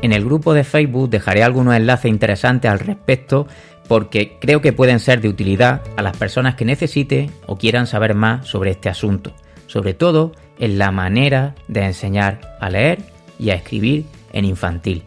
En 0.02 0.14
el 0.14 0.24
grupo 0.24 0.54
de 0.54 0.64
Facebook 0.64 1.10
dejaré 1.10 1.44
algunos 1.44 1.76
enlaces 1.76 2.10
interesantes 2.10 2.72
al 2.72 2.80
respecto 2.80 3.48
porque 3.90 4.38
creo 4.40 4.62
que 4.62 4.72
pueden 4.72 5.02
ser 5.02 5.20
de 5.20 5.28
utilidad 5.28 5.82
a 5.98 6.02
las 6.02 6.16
personas 6.16 6.56
que 6.56 6.64
necesiten 6.64 7.30
o 7.46 7.58
quieran 7.58 7.88
saber 7.88 8.16
más 8.16 8.48
sobre 8.48 8.72
este 8.72 8.88
asunto 8.88 9.34
sobre 9.70 9.94
todo 9.94 10.32
en 10.58 10.80
la 10.80 10.92
manera 10.92 11.54
de 11.68 11.86
enseñar 11.86 12.58
a 12.60 12.70
leer 12.70 13.00
y 13.38 13.52
a 13.52 13.54
escribir 13.54 14.06
en 14.34 14.46
infantil. 14.46 15.04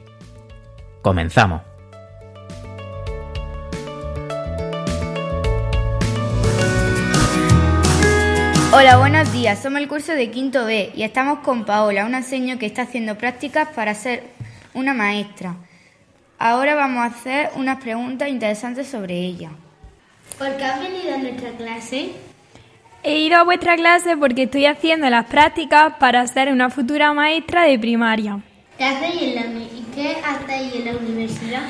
Comenzamos. 1.02 1.62
Hola, 8.72 8.96
buenos 8.98 9.30
días. 9.32 9.60
Somos 9.60 9.82
el 9.82 9.88
curso 9.88 10.12
de 10.12 10.30
quinto 10.30 10.64
B 10.64 10.92
y 10.94 11.02
estamos 11.02 11.40
con 11.40 11.64
Paola, 11.64 12.06
una 12.06 12.22
señora 12.22 12.58
que 12.58 12.66
está 12.66 12.82
haciendo 12.82 13.18
prácticas 13.18 13.68
para 13.74 13.94
ser 13.94 14.22
una 14.74 14.94
maestra. 14.94 15.56
Ahora 16.44 16.74
vamos 16.74 17.04
a 17.04 17.04
hacer 17.04 17.50
unas 17.54 17.80
preguntas 17.80 18.28
interesantes 18.28 18.88
sobre 18.88 19.14
ella. 19.14 19.50
¿Por 20.36 20.56
qué 20.56 20.64
has 20.64 20.80
venido 20.80 21.14
a 21.14 21.18
nuestra 21.18 21.50
clase? 21.52 22.10
He 23.04 23.20
ido 23.20 23.36
a 23.36 23.44
vuestra 23.44 23.76
clase 23.76 24.16
porque 24.16 24.42
estoy 24.42 24.66
haciendo 24.66 25.08
las 25.08 25.26
prácticas 25.26 25.94
para 26.00 26.26
ser 26.26 26.50
una 26.50 26.68
futura 26.68 27.12
maestra 27.12 27.62
de 27.62 27.78
primaria. 27.78 28.40
¿Qué 28.76 28.82
hacéis 28.82 29.22
en 29.22 29.34
la, 29.36 29.42
qué 29.94 30.16
hacéis 30.16 30.74
en 30.74 30.84
la 30.86 30.96
universidad? 30.98 31.62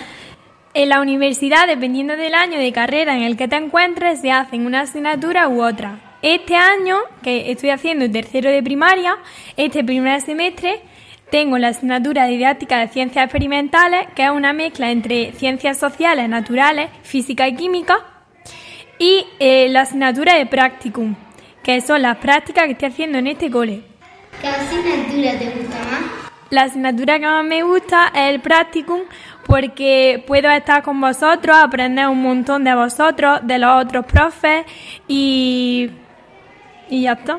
En 0.73 0.89
la 0.89 1.03
universidad, 1.03 1.67
dependiendo 1.67 2.17
del 2.17 2.35
año 2.35 2.59
de 2.59 2.73
carrera 2.73 3.15
en 3.15 3.25
el 3.25 3.37
que 3.37 3.49
te 3.49 3.57
encuentres, 3.57 4.23
se 4.23 4.33
hacen 4.33 4.65
una 4.65 4.81
asignatura 4.81 5.49
u 5.49 5.63
otra. 5.63 5.99
Este 6.23 6.57
año, 6.57 6.97
que 7.23 7.51
estoy 7.51 7.69
haciendo 7.69 8.07
el 8.07 8.13
tercero 8.13 8.49
de 8.49 8.63
primaria, 8.63 9.19
este 9.59 9.85
primer 9.85 10.23
semestre, 10.23 10.81
tengo 11.33 11.57
la 11.57 11.69
asignatura 11.69 12.25
de 12.25 12.33
didáctica 12.33 12.79
de 12.79 12.89
ciencias 12.89 13.25
experimentales, 13.25 14.07
que 14.15 14.23
es 14.23 14.31
una 14.31 14.53
mezcla 14.53 14.91
entre 14.91 15.33
ciencias 15.33 15.79
sociales, 15.79 16.29
naturales, 16.29 16.91
física 17.05 17.49
y 17.49 17.57
química, 17.57 18.01
y 18.99 19.25
eh, 19.39 19.71
la 19.71 19.81
asignatura 19.81 20.35
de 20.37 20.45
practicum, 20.45 21.15
que 21.63 21.81
son 21.81 22.03
las 22.03 22.19
prácticas 22.19 22.67
que 22.67 22.73
estoy 22.73 22.89
haciendo 22.89 23.17
en 23.17 23.29
este 23.29 23.51
cole. 23.51 23.83
¿Qué 24.43 24.47
asignatura 24.47 25.39
te 25.39 25.45
gusta 25.59 25.79
más? 25.79 26.03
La 26.51 26.63
asignatura 26.65 27.19
que 27.19 27.25
más 27.25 27.45
me 27.47 27.63
gusta 27.63 28.13
es 28.15 28.35
el 28.35 28.41
practicum 28.43 29.01
porque 29.47 30.23
puedo 30.27 30.51
estar 30.51 30.83
con 30.83 31.01
vosotros, 31.01 31.57
aprender 31.57 32.09
un 32.09 32.21
montón 32.21 32.63
de 32.63 32.75
vosotros, 32.75 33.41
de 33.43 33.59
los 33.59 33.83
otros 33.83 34.05
profes 34.05 34.67
y, 35.09 35.89
y 36.91 37.05
ya 37.05 37.13
está. 37.13 37.39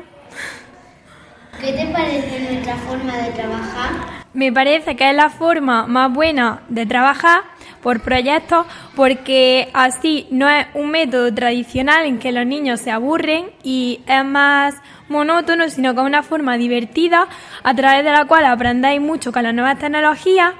¿Qué 1.64 1.72
te 1.72 1.86
parece 1.86 2.40
nuestra 2.40 2.76
forma 2.76 3.16
de 3.16 3.30
trabajar? 3.30 3.90
Me 4.34 4.52
parece 4.52 4.96
que 4.96 5.08
es 5.08 5.16
la 5.16 5.30
forma 5.30 5.86
más 5.86 6.12
buena 6.12 6.60
de 6.68 6.84
trabajar 6.84 7.40
por 7.82 8.02
proyectos 8.02 8.66
porque 8.94 9.70
así 9.72 10.26
no 10.30 10.46
es 10.46 10.66
un 10.74 10.90
método 10.90 11.32
tradicional 11.32 12.04
en 12.04 12.18
que 12.18 12.32
los 12.32 12.44
niños 12.44 12.80
se 12.80 12.90
aburren 12.90 13.46
y 13.62 14.02
es 14.06 14.24
más 14.26 14.74
monótono, 15.08 15.70
sino 15.70 15.94
que 15.94 16.00
es 16.00 16.06
una 16.06 16.22
forma 16.22 16.58
divertida 16.58 17.28
a 17.62 17.74
través 17.74 18.04
de 18.04 18.12
la 18.12 18.26
cual 18.26 18.44
aprendáis 18.44 19.00
mucho 19.00 19.32
con 19.32 19.44
las 19.44 19.54
nuevas 19.54 19.78
tecnologías 19.78 20.52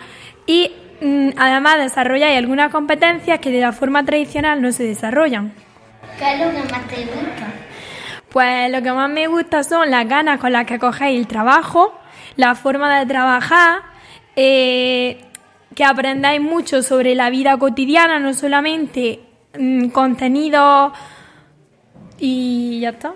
y 0.46 0.72
mm, 1.02 1.30
además 1.36 1.80
desarrolláis 1.80 2.38
algunas 2.38 2.72
competencias 2.72 3.40
que 3.40 3.50
de 3.50 3.60
la 3.60 3.72
forma 3.72 4.06
tradicional 4.06 4.62
no 4.62 4.72
se 4.72 4.84
desarrollan. 4.84 5.52
¿Qué 6.18 6.32
es 6.32 6.40
lo 6.40 6.50
que 6.50 6.72
más 6.72 6.88
te 6.88 7.04
gusta? 7.04 7.63
Pues 8.34 8.68
lo 8.68 8.82
que 8.82 8.92
más 8.92 9.08
me 9.08 9.28
gusta 9.28 9.62
son 9.62 9.92
las 9.92 10.08
ganas 10.08 10.40
con 10.40 10.50
las 10.50 10.66
que 10.66 10.80
cogéis 10.80 11.20
el 11.20 11.28
trabajo, 11.28 11.96
la 12.34 12.56
forma 12.56 12.98
de 12.98 13.06
trabajar, 13.06 13.82
eh, 14.34 15.24
que 15.72 15.84
aprendáis 15.84 16.40
mucho 16.40 16.82
sobre 16.82 17.14
la 17.14 17.30
vida 17.30 17.56
cotidiana, 17.56 18.18
no 18.18 18.34
solamente 18.34 19.20
mm, 19.56 19.90
contenido 19.90 20.92
y 22.18 22.80
ya 22.80 22.88
está. 22.88 23.12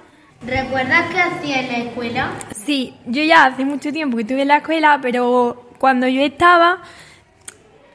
¿Recuerdas 0.46 1.06
qué 1.12 1.20
hacía 1.20 1.62
en 1.62 1.66
la 1.66 1.78
escuela? 1.78 2.30
Sí, 2.54 2.94
yo 3.06 3.24
ya 3.24 3.46
hace 3.46 3.64
mucho 3.64 3.90
tiempo 3.92 4.18
que 4.18 4.22
estuve 4.22 4.42
en 4.42 4.48
la 4.48 4.58
escuela, 4.58 5.00
pero 5.02 5.72
cuando 5.78 6.06
yo 6.06 6.22
estaba, 6.22 6.80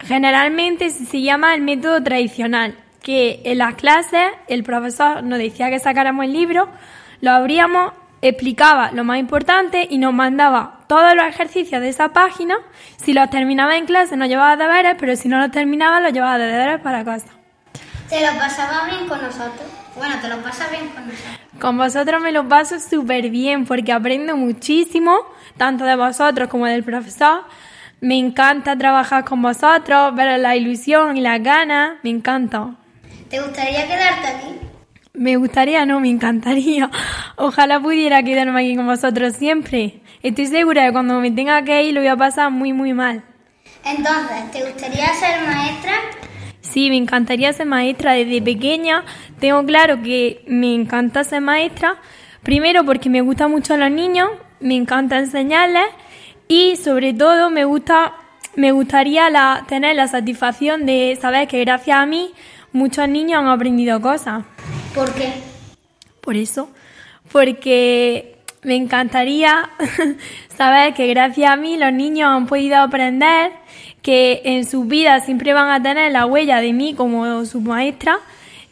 generalmente 0.02 0.90
se 0.90 1.22
llama 1.22 1.56
el 1.56 1.62
método 1.62 2.04
tradicional, 2.04 2.78
que 3.02 3.40
en 3.46 3.60
las 3.60 3.76
clases 3.76 4.28
el 4.50 4.64
profesor 4.64 5.24
nos 5.24 5.40
decía 5.40 5.70
que 5.70 5.80
sacáramos 5.80 6.26
el 6.26 6.34
libro, 6.34 6.68
lo 7.24 7.32
abríamos 7.32 7.94
explicaba 8.22 8.92
lo 8.92 9.06
más 9.06 9.18
importante 9.18 9.88
y 9.90 9.98
nos 9.98 10.14
mandaba 10.14 10.80
todos 10.88 11.16
los 11.16 11.26
ejercicios 11.26 11.82
de 11.82 11.88
esa 11.88 12.10
página. 12.10 12.58
Si 12.98 13.14
los 13.14 13.30
terminaba 13.30 13.78
en 13.78 13.86
clase 13.86 14.18
nos 14.18 14.28
llevaba 14.28 14.58
deberes, 14.58 14.98
pero 15.00 15.16
si 15.16 15.30
no 15.30 15.40
los 15.40 15.50
terminaba 15.50 16.02
los 16.02 16.12
llevaba 16.12 16.38
de 16.38 16.48
deberes 16.48 16.82
para 16.82 17.06
casa. 17.06 17.30
¿Te 18.10 18.20
lo 18.20 18.38
pasaba 18.38 18.88
bien 18.90 19.08
con 19.08 19.22
nosotros? 19.22 19.64
Bueno, 19.96 20.16
te 20.22 20.28
lo 20.28 20.44
pasas 20.44 20.70
bien 20.70 20.90
con 20.90 21.08
nosotros. 21.08 21.40
Con 21.62 21.78
vosotros 21.78 22.22
me 22.22 22.34
lo 22.34 22.46
paso 22.50 22.78
súper 22.78 23.30
bien 23.30 23.64
porque 23.64 23.94
aprendo 23.94 24.36
muchísimo, 24.36 25.18
tanto 25.56 25.86
de 25.86 25.96
vosotros 25.96 26.50
como 26.50 26.66
del 26.66 26.84
profesor. 26.84 27.46
Me 28.02 28.18
encanta 28.18 28.78
trabajar 28.78 29.24
con 29.24 29.42
vosotros, 29.42 30.14
ver 30.14 30.42
la 30.42 30.58
ilusión 30.58 31.16
y 31.16 31.22
las 31.22 31.42
ganas, 31.42 32.00
me 32.04 32.10
encanta. 32.10 32.72
¿Te 33.30 33.40
gustaría 33.40 33.88
quedarte 33.88 34.28
aquí? 34.28 34.63
Me 35.16 35.38
gustaría, 35.38 35.86
no, 35.86 36.00
me 36.00 36.10
encantaría. 36.10 36.90
Ojalá 37.36 37.80
pudiera 37.80 38.24
quedarme 38.24 38.62
aquí 38.62 38.76
con 38.76 38.88
vosotros 38.88 39.36
siempre. 39.36 40.02
Estoy 40.24 40.48
segura 40.48 40.82
de 40.82 40.88
que 40.88 40.94
cuando 40.94 41.20
me 41.20 41.30
tenga 41.30 41.64
que 41.64 41.84
ir 41.84 41.94
lo 41.94 42.00
voy 42.00 42.08
a 42.08 42.18
pasar 42.18 42.50
muy, 42.50 42.74
muy 42.74 42.94
mal. 42.94 43.24
Entonces, 43.86 44.50
¿te 44.52 44.64
gustaría 44.64 45.14
ser 45.14 45.46
maestra? 45.46 45.92
Sí, 46.62 46.90
me 46.90 46.98
encantaría 46.98 47.54
ser 47.54 47.68
maestra 47.68 48.14
desde 48.14 48.42
pequeña. 48.42 49.06
Tengo 49.40 49.64
claro 49.66 50.02
que 50.02 50.44
me 50.48 50.74
encanta 50.74 51.24
ser 51.24 51.42
maestra. 51.42 51.98
Primero 52.42 52.84
porque 52.84 53.12
me 53.12 53.22
gustan 53.22 53.52
mucho 53.52 53.78
los 53.78 53.92
niños, 53.92 54.30
me 54.62 54.76
encanta 54.76 55.20
enseñarles 55.20 55.90
y 56.48 56.76
sobre 56.78 57.14
todo 57.14 57.52
me 57.52 57.66
gusta 57.66 58.14
me 58.56 58.72
gustaría 58.72 59.30
la, 59.30 59.64
tener 59.68 59.96
la 59.96 60.08
satisfacción 60.08 60.88
de 60.88 61.16
saber 61.22 61.48
que 61.48 61.60
gracias 61.64 61.98
a 62.00 62.06
mí 62.08 62.34
muchos 62.72 63.08
niños 63.08 63.42
han 63.42 63.48
aprendido 63.48 64.02
cosas. 64.02 64.44
¿Por 64.94 65.14
qué? 65.14 65.34
Por 66.22 66.36
eso. 66.36 66.70
Porque 67.32 68.38
me 68.62 68.76
encantaría 68.76 69.70
saber 70.58 70.94
que 70.94 71.08
gracias 71.08 71.52
a 71.52 71.56
mí 71.56 71.78
los 71.78 71.92
niños 71.92 72.30
han 72.30 72.46
podido 72.46 72.78
aprender 72.78 73.52
que 74.02 74.42
en 74.46 74.66
sus 74.66 74.88
vidas 74.88 75.26
siempre 75.26 75.54
van 75.54 75.70
a 75.70 75.82
tener 75.82 76.12
la 76.12 76.26
huella 76.26 76.60
de 76.62 76.74
mí 76.74 76.94
como 76.94 77.46
su 77.46 77.62
maestra 77.62 78.20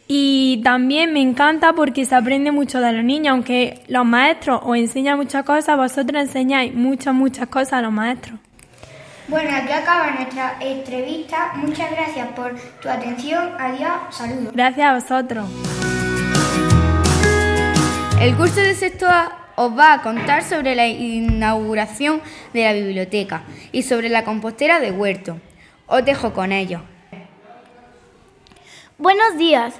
y 0.07 0.61
también 0.61 1.13
me 1.13 1.21
encanta 1.21 1.71
porque 1.71 2.05
se 2.05 2.13
aprende 2.15 2.51
mucho 2.51 2.81
de 2.81 2.91
los 2.91 3.03
niños, 3.03 3.31
aunque 3.31 3.81
los 3.87 4.05
maestros 4.05 4.59
os 4.63 4.75
enseñan 4.75 5.17
muchas 5.17 5.45
cosas, 5.45 5.77
vosotros 5.77 6.21
enseñáis 6.21 6.73
muchas, 6.73 7.13
muchas 7.13 7.47
cosas 7.47 7.73
a 7.73 7.81
los 7.81 7.93
maestros. 7.93 8.37
Bueno, 9.29 9.49
aquí 9.55 9.71
acaba 9.71 10.11
nuestra 10.11 10.57
entrevista. 10.59 11.53
Muchas 11.55 11.89
gracias 11.91 12.27
por 12.35 12.53
tu 12.81 12.89
atención. 12.89 13.53
Adiós, 13.57 13.93
saludos. 14.09 14.51
Gracias 14.53 14.85
a 14.85 14.93
vosotros. 14.95 15.90
El 18.21 18.37
curso 18.37 18.61
de 18.61 18.75
sexto 18.75 19.07
A 19.07 19.51
os 19.55 19.75
va 19.75 19.93
a 19.93 20.03
contar 20.03 20.43
sobre 20.43 20.75
la 20.75 20.85
inauguración 20.85 22.21
de 22.53 22.65
la 22.65 22.73
biblioteca 22.73 23.41
y 23.71 23.81
sobre 23.81 24.09
la 24.09 24.23
compostera 24.23 24.79
de 24.79 24.91
huerto. 24.91 25.39
Os 25.87 26.05
dejo 26.05 26.31
con 26.31 26.51
ellos. 26.51 26.83
Buenos 28.99 29.39
días. 29.39 29.73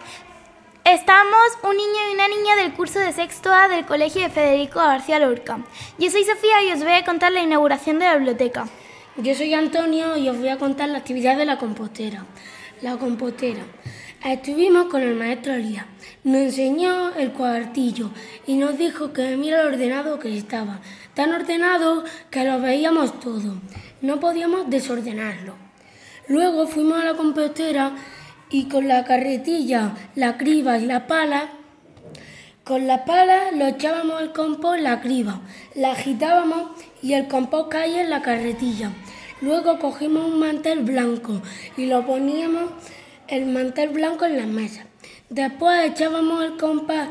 Estamos 0.84 1.40
un 1.62 1.78
niño 1.78 2.00
y 2.10 2.16
una 2.16 2.28
niña 2.30 2.56
del 2.56 2.74
curso 2.74 2.98
de 2.98 3.14
sexto 3.14 3.54
A 3.54 3.68
del 3.68 3.86
Colegio 3.86 4.24
de 4.24 4.30
Federico 4.30 4.80
García 4.80 5.20
Lorca. 5.20 5.60
Yo 6.00 6.10
soy 6.10 6.24
Sofía 6.24 6.64
y 6.64 6.72
os 6.72 6.80
voy 6.80 6.94
a 6.94 7.06
contar 7.06 7.32
la 7.32 7.44
inauguración 7.44 8.00
de 8.00 8.06
la 8.06 8.16
biblioteca. 8.16 8.68
Yo 9.18 9.36
soy 9.36 9.54
Antonio 9.54 10.18
y 10.18 10.28
os 10.30 10.40
voy 10.40 10.50
a 10.50 10.58
contar 10.58 10.90
la 10.90 10.98
actividad 10.98 11.38
de 11.38 11.46
la 11.46 11.60
compostera. 11.60 12.26
La 12.82 12.98
compostera. 12.98 13.62
Estuvimos 14.26 14.88
con 14.88 15.04
el 15.04 15.14
maestro 15.14 15.54
Elías. 15.54 15.86
Nos 16.24 16.36
enseñó 16.36 17.16
el 17.16 17.32
cuartillo 17.32 18.12
y 18.46 18.54
nos 18.54 18.78
dijo 18.78 19.12
que 19.12 19.36
mira 19.38 19.64
lo 19.64 19.70
ordenado 19.70 20.20
que 20.20 20.38
estaba. 20.38 20.80
Tan 21.16 21.34
ordenado 21.34 22.04
que 22.30 22.44
lo 22.44 22.62
veíamos 22.62 23.20
todo. 23.20 23.56
No 24.04 24.20
podíamos 24.20 24.70
desordenarlo. 24.70 25.56
Luego 26.28 26.68
fuimos 26.68 27.02
a 27.02 27.06
la 27.06 27.14
compostera 27.16 27.96
y 28.52 28.66
con 28.66 28.88
la 28.88 29.04
carretilla, 29.04 29.96
la 30.14 30.38
criba 30.38 30.78
y 30.78 30.86
la 30.86 31.08
pala, 31.08 31.50
con 32.64 32.86
la 32.86 33.04
pala 33.06 33.52
lo 33.52 33.66
echábamos 33.66 34.22
el 34.22 34.32
compost 34.32 34.78
en 34.78 34.84
la 34.84 35.02
criba, 35.02 35.42
la 35.74 35.94
agitábamos 35.94 36.70
y 37.02 37.14
el 37.14 37.28
compost 37.28 37.72
caía 37.72 38.04
en 38.04 38.12
la 38.12 38.22
carretilla. 38.22 38.92
Luego 39.42 39.80
cogimos 39.80 40.26
un 40.26 40.40
mantel 40.40 40.84
blanco 40.84 41.42
y 41.76 41.88
lo 41.88 42.06
poníamos 42.06 42.70
el 43.28 43.48
mantel 43.48 43.90
blanco 43.90 44.26
en 44.26 44.38
la 44.38 44.46
mesa. 44.46 44.86
Después 45.32 45.90
echábamos 45.90 46.44
el 46.44 46.58
compost 46.58 47.10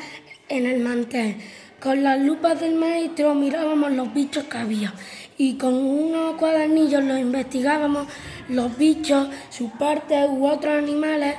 en 0.51 0.67
el 0.67 0.81
mantel. 0.81 1.37
Con 1.81 2.03
las 2.03 2.21
lupas 2.21 2.61
del 2.61 2.75
maestro 2.75 3.35
mirábamos 3.35 3.93
los 3.93 4.13
bichos 4.13 4.45
que 4.45 4.59
había 4.59 4.93
y 5.39 5.57
con 5.57 5.73
unos 5.73 6.35
cuadernillos 6.35 7.03
los 7.03 7.19
investigábamos, 7.19 8.07
los 8.51 8.77
bichos, 8.77 9.29
sus 9.49 9.71
partes 9.71 10.29
u 10.29 10.47
otros 10.47 10.75
animales, 10.75 11.37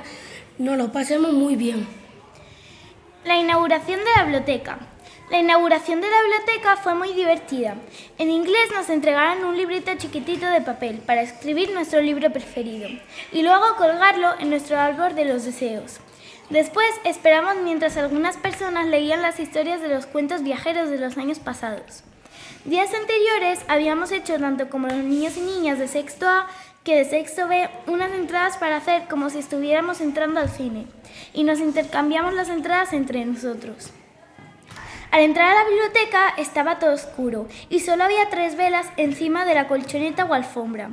nos 0.58 0.76
lo 0.76 0.90
pasamos 0.90 1.32
muy 1.32 1.54
bien. 1.54 1.86
La 3.24 3.36
inauguración 3.36 4.00
de 4.00 4.10
la 4.16 4.24
biblioteca. 4.24 4.80
La 5.30 5.38
inauguración 5.38 6.00
de 6.00 6.10
la 6.10 6.20
biblioteca 6.22 6.76
fue 6.78 6.96
muy 6.96 7.12
divertida. 7.12 7.76
En 8.18 8.28
inglés 8.28 8.72
nos 8.74 8.90
entregaron 8.90 9.44
un 9.44 9.56
librito 9.56 9.92
chiquitito 9.96 10.46
de 10.46 10.62
papel 10.62 10.98
para 10.98 11.22
escribir 11.22 11.72
nuestro 11.72 12.00
libro 12.00 12.32
preferido 12.32 12.88
y 13.30 13.42
luego 13.42 13.76
colgarlo 13.76 14.30
en 14.40 14.50
nuestro 14.50 14.80
árbol 14.80 15.14
de 15.14 15.26
los 15.26 15.44
deseos. 15.44 16.00
Después 16.52 16.86
esperamos 17.04 17.56
mientras 17.64 17.96
algunas 17.96 18.36
personas 18.36 18.86
leían 18.86 19.22
las 19.22 19.40
historias 19.40 19.80
de 19.80 19.88
los 19.88 20.04
cuentos 20.04 20.42
viajeros 20.42 20.90
de 20.90 20.98
los 20.98 21.16
años 21.16 21.38
pasados. 21.38 22.04
Días 22.66 22.92
anteriores 22.92 23.60
habíamos 23.68 24.12
hecho 24.12 24.38
tanto 24.38 24.68
como 24.68 24.86
los 24.86 24.98
niños 24.98 25.38
y 25.38 25.40
niñas 25.40 25.78
de 25.78 25.88
sexto 25.88 26.28
A 26.28 26.46
que 26.84 26.94
de 26.94 27.06
sexto 27.06 27.48
B 27.48 27.70
unas 27.86 28.12
entradas 28.12 28.58
para 28.58 28.76
hacer 28.76 29.08
como 29.08 29.30
si 29.30 29.38
estuviéramos 29.38 30.02
entrando 30.02 30.40
al 30.40 30.50
cine 30.50 30.84
y 31.32 31.44
nos 31.44 31.58
intercambiamos 31.58 32.34
las 32.34 32.50
entradas 32.50 32.92
entre 32.92 33.24
nosotros. 33.24 33.90
Al 35.10 35.22
entrar 35.22 35.56
a 35.56 35.62
la 35.62 35.70
biblioteca 35.70 36.34
estaba 36.36 36.78
todo 36.78 36.92
oscuro 36.92 37.48
y 37.70 37.80
solo 37.80 38.04
había 38.04 38.28
tres 38.28 38.56
velas 38.56 38.86
encima 38.98 39.46
de 39.46 39.54
la 39.54 39.68
colchoneta 39.68 40.26
o 40.26 40.34
alfombra 40.34 40.90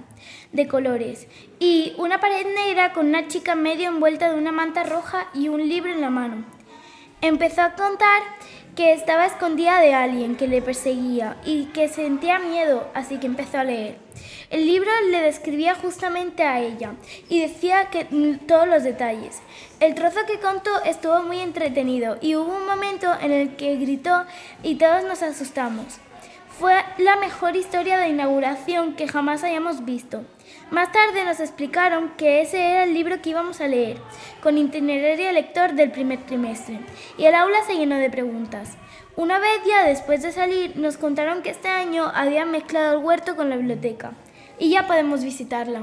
de 0.52 0.68
colores 0.68 1.28
y 1.60 1.94
una 1.98 2.20
pared 2.20 2.46
negra 2.56 2.94
con 2.94 3.08
una 3.08 3.28
chica 3.28 3.56
medio 3.56 3.90
envuelta 3.90 4.30
de 4.30 4.38
una 4.38 4.52
manta 4.52 4.84
roja 4.84 5.28
y 5.34 5.48
un 5.48 5.68
libro 5.68 5.92
en 5.92 6.02
la 6.02 6.10
mano. 6.10 6.46
Empezó 7.22 7.62
a 7.62 7.76
contar 7.76 8.22
que 8.76 8.94
estaba 8.94 9.26
escondida 9.26 9.82
de 9.82 9.94
alguien 9.94 10.38
que 10.38 10.48
le 10.48 10.62
perseguía 10.62 11.36
y 11.44 11.66
que 11.66 11.90
sentía 11.90 12.40
miedo, 12.40 12.88
así 12.94 13.18
que 13.18 13.28
empezó 13.28 13.58
a 13.58 13.66
leer. 13.66 13.98
El 14.50 14.66
libro 14.66 14.90
le 15.12 15.20
describía 15.20 15.76
justamente 15.76 16.44
a 16.44 16.62
ella 16.62 16.94
y 17.28 17.42
decía 17.42 17.90
que 17.90 18.06
todos 18.48 18.70
los 18.70 18.84
detalles. 18.84 19.42
El 19.82 19.96
trozo 19.96 20.20
que 20.26 20.40
contó 20.40 20.72
estuvo 20.86 21.22
muy 21.24 21.40
entretenido 21.40 22.18
y 22.22 22.36
hubo 22.38 22.56
un 22.56 22.66
momento 22.66 23.14
en 23.22 23.34
el 23.34 23.58
que 23.58 23.76
gritó 23.76 24.24
y 24.64 24.76
todos 24.76 25.04
nos 25.04 25.24
asustamos. 25.24 26.00
Fue 26.58 26.74
la 26.98 27.18
mejor 27.18 27.58
historia 27.58 28.00
de 28.00 28.10
inauguración 28.10 28.94
que 28.94 29.10
jamás 29.10 29.44
hayamos 29.44 29.84
visto. 29.84 30.24
Más 30.72 30.92
tarde 30.92 31.26
nos 31.26 31.40
explicaron 31.40 32.12
que 32.16 32.42
ese 32.42 32.62
era 32.62 32.84
el 32.84 32.94
libro 32.94 33.24
que 33.24 33.32
íbamos 33.32 33.60
a 33.60 33.68
leer, 33.68 33.98
con 34.44 34.56
itinerario 34.56 35.32
lector 35.32 35.74
del 35.74 35.90
primer 35.90 36.24
trimestre, 36.28 36.80
y 37.18 37.26
el 37.26 37.34
aula 37.34 37.58
se 37.66 37.76
llenó 37.76 37.96
de 37.96 38.12
preguntas. 38.12 38.78
Una 39.16 39.40
vez 39.40 39.62
ya 39.68 39.84
después 39.84 40.22
de 40.22 40.32
salir, 40.32 40.78
nos 40.78 40.98
contaron 40.98 41.42
que 41.42 41.50
este 41.50 41.70
año 41.70 42.12
habían 42.14 42.52
mezclado 42.52 43.00
el 43.00 43.04
huerto 43.04 43.36
con 43.36 43.50
la 43.50 43.56
biblioteca, 43.56 44.12
y 44.60 44.70
ya 44.70 44.86
podemos 44.86 45.24
visitarla. 45.24 45.82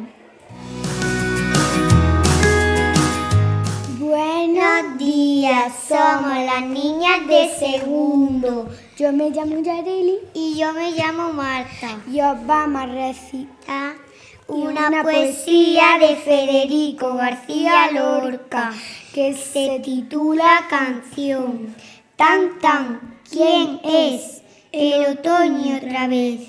Buenos 3.99 4.99
días, 4.99 5.72
somos 5.88 6.38
las 6.44 6.62
niñas 6.62 7.27
de 7.27 7.51
segundo. 7.59 8.68
Yo 8.96 9.12
me 9.12 9.31
llamo 9.31 9.61
Yareli 9.61 10.18
y 10.33 10.57
yo 10.57 10.72
me 10.72 10.92
llamo 10.92 11.33
Marta. 11.33 11.88
Y 12.09 12.20
os 12.20 12.46
vamos 12.46 12.83
a 12.83 12.87
recitar 12.87 14.05
una, 14.48 15.02
poesía 15.02 15.98
de 15.98 16.16
Federico 16.16 17.14
García 17.14 17.90
Lorca 17.92 18.72
que 19.12 19.35
se 19.35 19.80
titula 19.80 20.66
Canción. 20.70 21.74
Tan 22.16 22.59
tan, 22.61 23.18
¿quién 23.30 23.80
es? 23.85 24.42
El 24.72 25.06
otoño 25.06 25.76
otra 25.76 26.06
vez. 26.06 26.40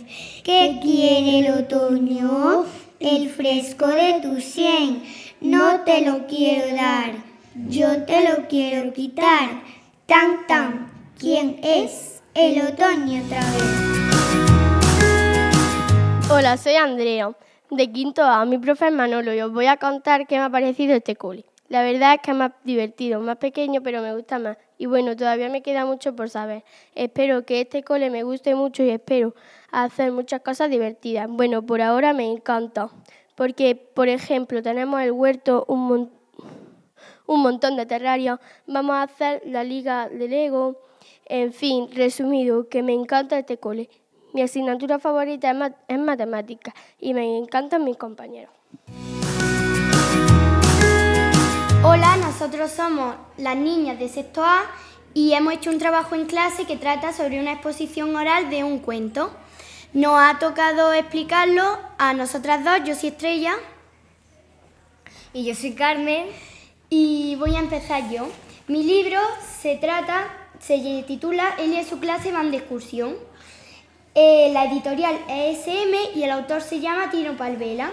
¿Qué 0.44 0.80
quiere 0.82 1.40
el 1.40 1.52
otoño? 1.64 2.66
El 3.00 3.30
fresco 3.30 3.88
de 3.88 4.20
tu 4.22 4.42
sien. 4.42 5.04
No 5.42 5.82
te 5.82 6.02
lo 6.02 6.28
quiero 6.28 6.76
dar, 6.76 7.14
yo 7.68 8.04
te 8.04 8.30
lo 8.30 8.48
quiero 8.48 8.94
quitar. 8.94 9.62
Tan 10.06 10.46
tan, 10.48 10.92
¿quién 11.18 11.60
es? 11.64 12.22
El 12.34 12.62
otoño 12.62 13.24
otra 13.26 13.40
vez. 13.40 13.64
Hola, 16.30 16.58
soy 16.58 16.76
Andrea 16.76 17.36
de 17.70 17.92
quinto 17.92 18.24
A, 18.24 18.46
mi 18.46 18.58
profe 18.58 18.92
Manolo 18.92 19.34
y 19.34 19.42
os 19.42 19.52
voy 19.52 19.68
a 19.68 19.78
contar 19.78 20.28
qué 20.28 20.38
me 20.38 20.44
ha 20.44 20.50
parecido 20.50 20.96
este 20.96 21.16
cole. 21.16 21.46
La 21.70 21.84
verdad 21.84 22.14
es 22.14 22.22
que 22.22 22.32
es 22.32 22.38
más 22.38 22.52
divertido, 22.64 23.20
más 23.20 23.38
pequeño, 23.38 23.84
pero 23.84 24.02
me 24.02 24.16
gusta 24.16 24.40
más. 24.40 24.58
Y 24.78 24.86
bueno, 24.86 25.18
todavía 25.18 25.50
me 25.50 25.62
queda 25.62 25.86
mucho 25.86 26.16
por 26.16 26.30
saber. 26.30 26.64
Espero 26.96 27.46
que 27.46 27.62
este 27.62 27.84
cole 27.84 28.10
me 28.10 28.24
guste 28.24 28.56
mucho 28.56 28.84
y 28.84 28.90
espero 28.90 29.36
hacer 29.72 30.14
muchas 30.14 30.42
cosas 30.42 30.70
divertidas. 30.70 31.28
Bueno, 31.30 31.66
por 31.66 31.82
ahora 31.82 32.14
me 32.14 32.32
encanta. 32.32 32.90
Porque, 33.36 33.76
por 33.76 34.08
ejemplo, 34.08 34.62
tenemos 34.64 35.02
el 35.02 35.12
huerto, 35.12 35.66
un, 35.68 36.10
un 37.26 37.42
montón 37.42 37.76
de 37.76 37.86
terrarios. 37.86 38.40
Vamos 38.66 38.96
a 38.96 39.04
hacer 39.04 39.42
la 39.46 39.66
liga 39.66 40.08
de 40.08 40.30
Lego. 40.30 40.80
En 41.26 41.52
fin, 41.52 41.90
resumido, 41.94 42.70
que 42.70 42.82
me 42.82 42.94
encanta 42.94 43.38
este 43.38 43.58
cole. 43.58 43.90
Mi 44.34 44.42
asignatura 44.42 45.00
favorita 45.00 45.74
es, 45.88 46.00
matemática 46.00 46.74
y 47.00 47.14
me 47.14 47.38
encantan 47.38 47.84
mis 47.84 47.98
compañeros. 47.98 48.52
Hola, 51.84 52.18
nosotros 52.18 52.72
somos 52.72 53.16
las 53.38 53.56
niñas 53.56 53.98
de 53.98 54.10
sexto 54.10 54.44
A 54.44 54.64
y 55.14 55.34
hemos 55.34 55.54
hecho 55.54 55.70
un 55.70 55.80
trabajo 55.80 56.16
en 56.16 56.26
clase 56.26 56.66
que 56.66 56.76
trata 56.76 57.14
sobre 57.14 57.40
una 57.40 57.54
exposición 57.54 58.16
oral 58.16 58.50
de 58.50 58.64
un 58.64 58.80
cuento. 58.80 59.32
Nos 59.94 60.20
ha 60.20 60.38
tocado 60.40 60.94
explicarlo 60.94 61.64
a 61.98 62.14
nosotras 62.14 62.64
dos, 62.64 62.82
yo 62.86 62.96
soy 62.96 63.10
Estrella. 63.10 63.56
Y 65.34 65.46
yo 65.46 65.56
soy 65.56 65.74
Carmen. 65.74 66.28
Y 66.90 67.36
voy 67.38 67.56
a 67.56 67.60
empezar 67.60 68.10
yo. 68.12 68.28
Mi 68.68 68.84
libro 68.84 69.20
se 69.62 69.76
trata, 69.76 70.28
se 70.60 71.04
titula 71.08 71.56
Él 71.58 71.74
y 71.74 71.84
su 71.84 72.00
clase 72.00 72.32
van 72.32 72.52
de 72.52 72.58
excursión. 72.58 73.16
Eh, 74.20 74.50
la 74.52 74.66
editorial 74.66 75.16
ESM 75.30 76.16
y 76.16 76.24
el 76.24 76.32
autor 76.32 76.64
se 76.64 76.80
llama 76.80 77.12
Tino 77.12 77.38
Palvela. 77.38 77.92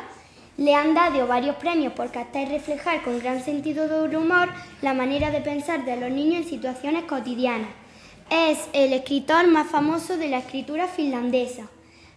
Le 0.56 0.74
han 0.74 0.94
dado 0.94 1.26
varios 1.26 1.56
premios 1.56 1.92
por 1.92 2.10
captar 2.10 2.44
y 2.44 2.46
reflejar 2.46 3.02
con 3.02 3.18
gran 3.18 3.44
sentido 3.44 3.88
del 3.88 4.16
humor 4.16 4.48
la 4.80 4.94
manera 4.94 5.30
de 5.30 5.42
pensar 5.42 5.84
de 5.84 5.98
los 5.98 6.10
niños 6.10 6.44
en 6.44 6.48
situaciones 6.48 7.04
cotidianas. 7.04 7.68
Es 8.30 8.58
el 8.72 8.94
escritor 8.94 9.48
más 9.48 9.70
famoso 9.70 10.16
de 10.16 10.28
la 10.28 10.38
escritura 10.38 10.88
finlandesa. 10.88 11.64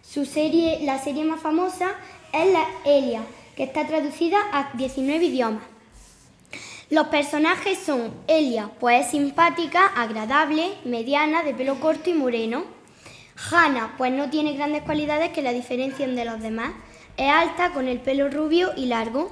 Su 0.00 0.24
serie, 0.24 0.78
la 0.84 0.98
serie 0.98 1.24
más 1.24 1.42
famosa 1.42 1.90
es 2.32 2.50
la 2.50 2.64
Elia, 2.86 3.20
que 3.56 3.64
está 3.64 3.86
traducida 3.86 4.38
a 4.54 4.70
19 4.72 5.22
idiomas. 5.22 5.64
Los 6.88 7.08
personajes 7.08 7.78
son 7.78 8.10
Elia, 8.26 8.70
pues 8.80 9.04
es 9.04 9.10
simpática, 9.10 9.84
agradable, 9.84 10.78
mediana, 10.86 11.42
de 11.42 11.52
pelo 11.52 11.78
corto 11.78 12.08
y 12.08 12.14
moreno. 12.14 12.77
Hannah, 13.50 13.94
pues 13.96 14.12
no 14.12 14.30
tiene 14.30 14.54
grandes 14.54 14.82
cualidades 14.82 15.30
que 15.30 15.42
la 15.42 15.52
diferencien 15.52 16.16
de 16.16 16.24
los 16.24 16.40
demás. 16.40 16.72
Es 17.16 17.30
alta, 17.30 17.72
con 17.72 17.88
el 17.88 18.00
pelo 18.00 18.28
rubio 18.28 18.72
y 18.76 18.86
largo. 18.86 19.30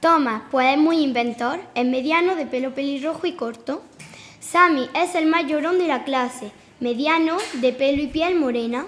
Thomas, 0.00 0.42
pues 0.50 0.72
es 0.72 0.78
muy 0.78 1.00
inventor, 1.02 1.60
es 1.74 1.84
mediano, 1.84 2.34
de 2.34 2.46
pelo 2.46 2.74
pelirrojo 2.74 3.26
y 3.26 3.34
corto. 3.34 3.82
Sammy 4.40 4.88
es 4.94 5.14
el 5.14 5.26
más 5.26 5.46
llorón 5.46 5.78
de 5.78 5.86
la 5.86 6.04
clase, 6.04 6.50
mediano, 6.80 7.36
de 7.54 7.72
pelo 7.72 8.02
y 8.02 8.08
piel 8.08 8.36
morena. 8.36 8.86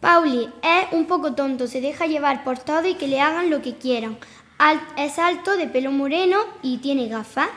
Pauli 0.00 0.48
es 0.62 0.92
un 0.92 1.06
poco 1.06 1.34
tonto, 1.34 1.66
se 1.66 1.80
deja 1.80 2.06
llevar 2.06 2.44
por 2.44 2.58
todo 2.58 2.86
y 2.86 2.94
que 2.94 3.08
le 3.08 3.20
hagan 3.20 3.50
lo 3.50 3.62
que 3.62 3.76
quieran. 3.76 4.18
es 4.96 5.18
alto, 5.18 5.56
de 5.56 5.66
pelo 5.66 5.90
moreno 5.90 6.38
y 6.62 6.78
tiene 6.78 7.08
gafas. 7.08 7.48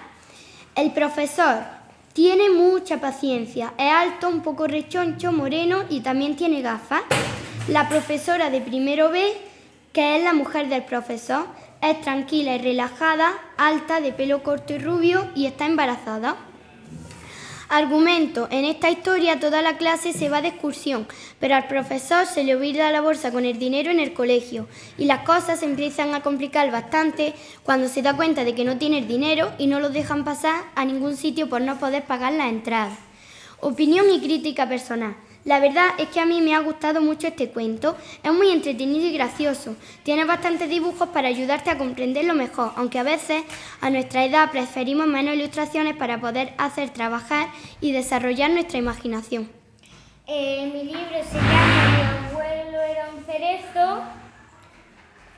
El 0.75 0.93
profesor 0.93 1.80
tiene 2.13 2.49
mucha 2.49 2.99
paciencia, 2.99 3.73
es 3.77 3.91
alto, 3.91 4.27
un 4.27 4.41
poco 4.41 4.67
rechoncho, 4.67 5.31
moreno 5.31 5.83
y 5.89 6.01
también 6.01 6.35
tiene 6.35 6.61
gafas. 6.61 7.03
La 7.67 7.87
profesora 7.87 8.49
de 8.49 8.59
primero 8.59 9.11
B, 9.11 9.31
que 9.93 10.17
es 10.17 10.23
la 10.23 10.33
mujer 10.33 10.67
del 10.67 10.83
profesor, 10.83 11.45
es 11.81 12.01
tranquila 12.01 12.55
y 12.55 12.61
relajada, 12.61 13.33
alta, 13.57 14.01
de 14.01 14.11
pelo 14.11 14.43
corto 14.43 14.73
y 14.73 14.79
rubio 14.79 15.29
y 15.35 15.45
está 15.45 15.65
embarazada. 15.65 16.35
Argumento. 17.73 18.49
En 18.51 18.65
esta 18.65 18.89
historia 18.89 19.39
toda 19.39 19.61
la 19.61 19.77
clase 19.77 20.11
se 20.11 20.27
va 20.27 20.41
de 20.41 20.49
excursión, 20.49 21.07
pero 21.39 21.55
al 21.55 21.69
profesor 21.69 22.25
se 22.25 22.43
le 22.43 22.53
olvida 22.53 22.91
la 22.91 22.99
bolsa 22.99 23.31
con 23.31 23.45
el 23.45 23.59
dinero 23.59 23.89
en 23.89 24.01
el 24.01 24.11
colegio 24.11 24.67
y 24.97 25.05
las 25.05 25.19
cosas 25.19 25.61
se 25.61 25.67
empiezan 25.67 26.13
a 26.13 26.19
complicar 26.21 26.69
bastante 26.69 27.33
cuando 27.63 27.87
se 27.87 28.01
da 28.01 28.17
cuenta 28.17 28.43
de 28.43 28.53
que 28.55 28.65
no 28.65 28.77
tiene 28.77 28.97
el 28.97 29.07
dinero 29.07 29.53
y 29.57 29.67
no 29.67 29.79
lo 29.79 29.89
dejan 29.89 30.25
pasar 30.25 30.65
a 30.75 30.83
ningún 30.83 31.15
sitio 31.15 31.47
por 31.47 31.61
no 31.61 31.79
poder 31.79 32.03
pagar 32.03 32.33
la 32.33 32.49
entrada. 32.49 32.97
Opinión 33.61 34.09
y 34.11 34.19
crítica 34.19 34.67
personal. 34.67 35.15
La 35.43 35.59
verdad 35.59 35.87
es 35.97 36.09
que 36.09 36.19
a 36.19 36.25
mí 36.25 36.39
me 36.39 36.53
ha 36.53 36.59
gustado 36.59 37.01
mucho 37.01 37.27
este 37.27 37.49
cuento. 37.49 37.97
Es 38.23 38.31
muy 38.31 38.51
entretenido 38.51 39.07
y 39.07 39.13
gracioso. 39.13 39.75
Tiene 40.03 40.23
bastantes 40.25 40.69
dibujos 40.69 41.09
para 41.09 41.29
ayudarte 41.29 41.71
a 41.71 41.77
comprenderlo 41.77 42.35
mejor, 42.35 42.71
aunque 42.75 42.99
a 42.99 43.03
veces 43.03 43.43
a 43.81 43.89
nuestra 43.89 44.23
edad 44.23 44.51
preferimos 44.51 45.07
menos 45.07 45.33
ilustraciones 45.33 45.95
para 45.95 46.21
poder 46.21 46.53
hacer 46.59 46.91
trabajar 46.91 47.47
y 47.79 47.91
desarrollar 47.91 48.51
nuestra 48.51 48.77
imaginación. 48.77 49.49
Eh, 50.27 50.69
mi 50.71 50.83
libro 50.83 51.23
se 51.29 51.37
llama 51.37 51.89
Mi 51.89 52.29
abuelo 52.29 52.81
era 52.81 53.09
un 53.09 53.25
cerezo. 53.25 54.03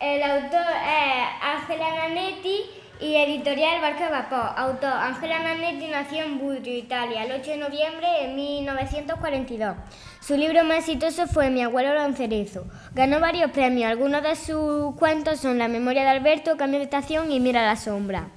El 0.02 0.22
autor 0.22 0.68
es 0.86 1.28
Ángela 1.42 1.96
Nanetti 1.96 2.83
y 3.04 3.18
editorial 3.18 3.82
Barca 3.82 4.10
Vapor. 4.10 4.54
Autor 4.56 4.94
Ángela 4.94 5.40
Nanetti 5.40 5.88
nació 5.88 6.24
en 6.24 6.40
Budrio, 6.40 6.78
Italia, 6.78 7.24
el 7.24 7.34
8 7.34 7.52
de 7.52 7.58
noviembre 7.58 8.08
de 8.22 8.34
1942. 8.34 9.76
Su 10.22 10.38
libro 10.38 10.64
más 10.64 10.78
exitoso 10.78 11.28
fue 11.28 11.50
Mi 11.50 11.62
abuelo 11.62 11.90
era 11.90 12.06
un 12.06 12.16
cerezo. 12.16 12.64
Ganó 12.96 13.20
varios 13.20 13.52
premios. 13.52 13.92
Algunos 13.92 14.24
de 14.24 14.38
sus 14.38 14.96
cuentos 14.96 15.42
son 15.42 15.58
La 15.58 15.68
memoria 15.68 16.04
de 16.04 16.10
Alberto, 16.10 16.56
Cambio 16.56 16.80
de 16.80 16.86
estación 16.86 17.30
y 17.30 17.42
Mira 17.42 17.66
la 17.66 17.76
sombra. 17.76 18.30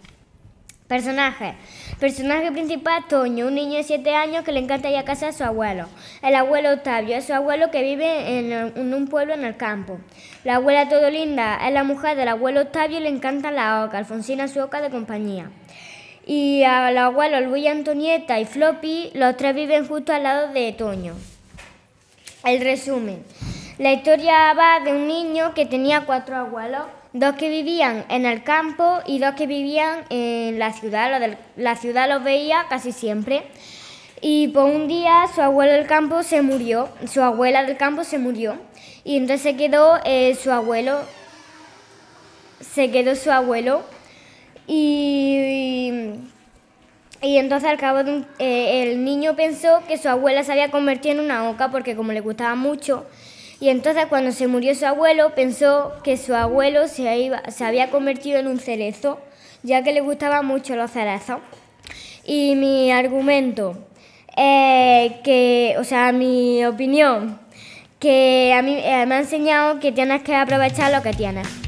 Personaje. 0.89 1.55
Personaje 1.99 2.53
principal, 2.53 3.09
Toño, 3.09 3.49
un 3.49 3.57
niño 3.57 3.77
de 3.77 3.83
7 3.83 4.15
años 4.15 4.45
que 4.45 4.53
le 4.53 4.61
encanta 4.61 4.89
ir 4.89 4.97
a 4.97 5.05
casa 5.05 5.27
de 5.27 5.33
su 5.33 5.43
abuelo. 5.43 5.87
El 6.23 6.37
abuelo 6.37 6.71
Octavio 6.71 7.17
es 7.17 7.25
su 7.25 7.35
abuelo 7.35 7.73
que 7.73 7.83
vive 7.83 8.39
en, 8.39 8.95
un 8.95 9.09
pueblo 9.09 9.35
en 9.35 9.45
el 9.45 9.57
campo. 9.57 9.99
La 10.45 10.57
abuela 10.57 10.89
Todolinda 10.89 11.57
es 11.67 11.73
la 11.73 11.83
mujer 11.83 12.17
del 12.17 12.29
abuelo 12.29 12.61
Octavio 12.61 12.99
y 12.99 13.03
le 13.03 13.09
encanta 13.09 13.51
la 13.51 13.85
oca, 13.85 13.99
Alfonsina 13.99 14.47
su 14.47 14.61
oca 14.61 14.81
de 14.81 14.91
compañía. 14.91 15.51
Y 16.25 16.63
a 16.63 16.93
los 16.93 17.03
abuelos 17.03 17.43
Luis 17.43 17.67
Antonieta 17.67 18.39
y 18.39 18.45
Floppy, 18.45 19.11
los 19.15 19.37
tres 19.37 19.57
viven 19.57 19.89
justo 19.89 20.13
al 20.13 20.23
lado 20.23 20.53
de 20.53 20.73
Toño. 20.73 21.15
El 22.45 22.61
resumen. 22.61 23.25
La 23.79 23.93
historia 23.93 24.55
va 24.55 24.79
de 24.85 24.93
un 24.93 25.09
niño 25.09 25.53
que 25.53 25.67
tenía 25.67 26.03
cuatro 26.03 26.37
abuelos 26.37 26.83
dos 27.13 27.37
que 27.37 27.49
vivían 27.49 28.05
en 28.09 28.27
el 28.27 28.43
campo 28.43 29.01
y 29.07 29.19
dos 29.19 29.35
que 29.35 29.47
vivían 29.47 30.05
en 30.11 30.59
la 30.59 30.73
ciudad. 30.73 31.37
la 31.57 31.77
ciudad 31.77 32.09
los 32.09 32.23
veía 32.23 32.67
casi 32.69 32.93
siempre. 32.93 33.45
Y 34.21 34.49
por 34.49 34.65
un 34.65 34.89
día 34.89 35.27
su 35.35 35.43
abuelo 35.43 35.73
del 35.73 35.87
campo 35.87 36.23
se 36.23 36.43
murió, 36.43 36.89
su 37.07 37.23
abuela 37.23 37.65
del 37.65 37.77
campo 37.77 38.05
se 38.05 38.19
murió. 38.19 38.57
Y 39.05 39.17
entonces 39.17 39.43
se 39.43 39.57
quedó 39.57 39.99
eh, 40.05 40.35
su 40.35 40.51
abuelo, 40.51 41.01
se 42.61 42.91
quedó 42.91 43.15
su 43.15 43.31
abuelo. 43.31 43.83
Y, 44.67 46.13
y, 47.23 47.37
entonces 47.37 47.71
al 47.71 47.77
cabo 47.77 48.03
de 48.03 48.13
un, 48.13 48.27
eh, 48.39 48.83
el 48.83 49.05
niño 49.05 49.37
pensó 49.37 49.83
que 49.87 49.97
su 49.97 50.09
abuela 50.09 50.43
se 50.43 50.53
había 50.53 50.73
convertido 50.73 51.15
en 51.15 51.21
una 51.21 51.49
oca 51.49 51.71
porque 51.71 51.95
como 51.95 52.13
le 52.13 52.21
gustaba 52.21 52.57
mucho, 52.57 53.07
y 53.61 53.71
entonces 53.71 54.07
cuando 54.07 54.33
se 54.33 54.47
murió 54.49 54.75
su 54.75 54.85
abuelo 54.85 55.35
pensó 55.35 55.93
que 56.05 56.17
su 56.17 56.35
abuelo 56.35 56.89
se, 56.89 57.31
había 57.65 57.91
convertido 57.91 58.39
en 58.39 58.49
un 58.49 58.59
cerezo, 58.59 59.19
ya 59.63 59.83
que 59.83 59.93
le 59.93 60.01
gustaban 60.01 60.45
mucho 60.45 60.77
los 60.77 60.91
cerezos. 60.91 61.39
Y 62.25 62.55
mi 62.57 62.91
argumento, 62.91 63.79
que, 64.37 65.75
o 65.79 65.85
sea, 65.85 66.13
mi 66.13 66.65
opinión, 66.67 67.39
que 67.99 68.53
a 68.55 68.63
mí 68.63 68.77
eh, 68.79 69.07
me 69.07 69.15
ha 69.15 69.19
enseñado 69.21 69.81
que 69.81 69.93
tienes 69.93 70.23
que 70.23 70.35
aprovechar 70.35 70.93
lo 70.93 71.03
que 71.03 71.13
tienes. 71.13 71.66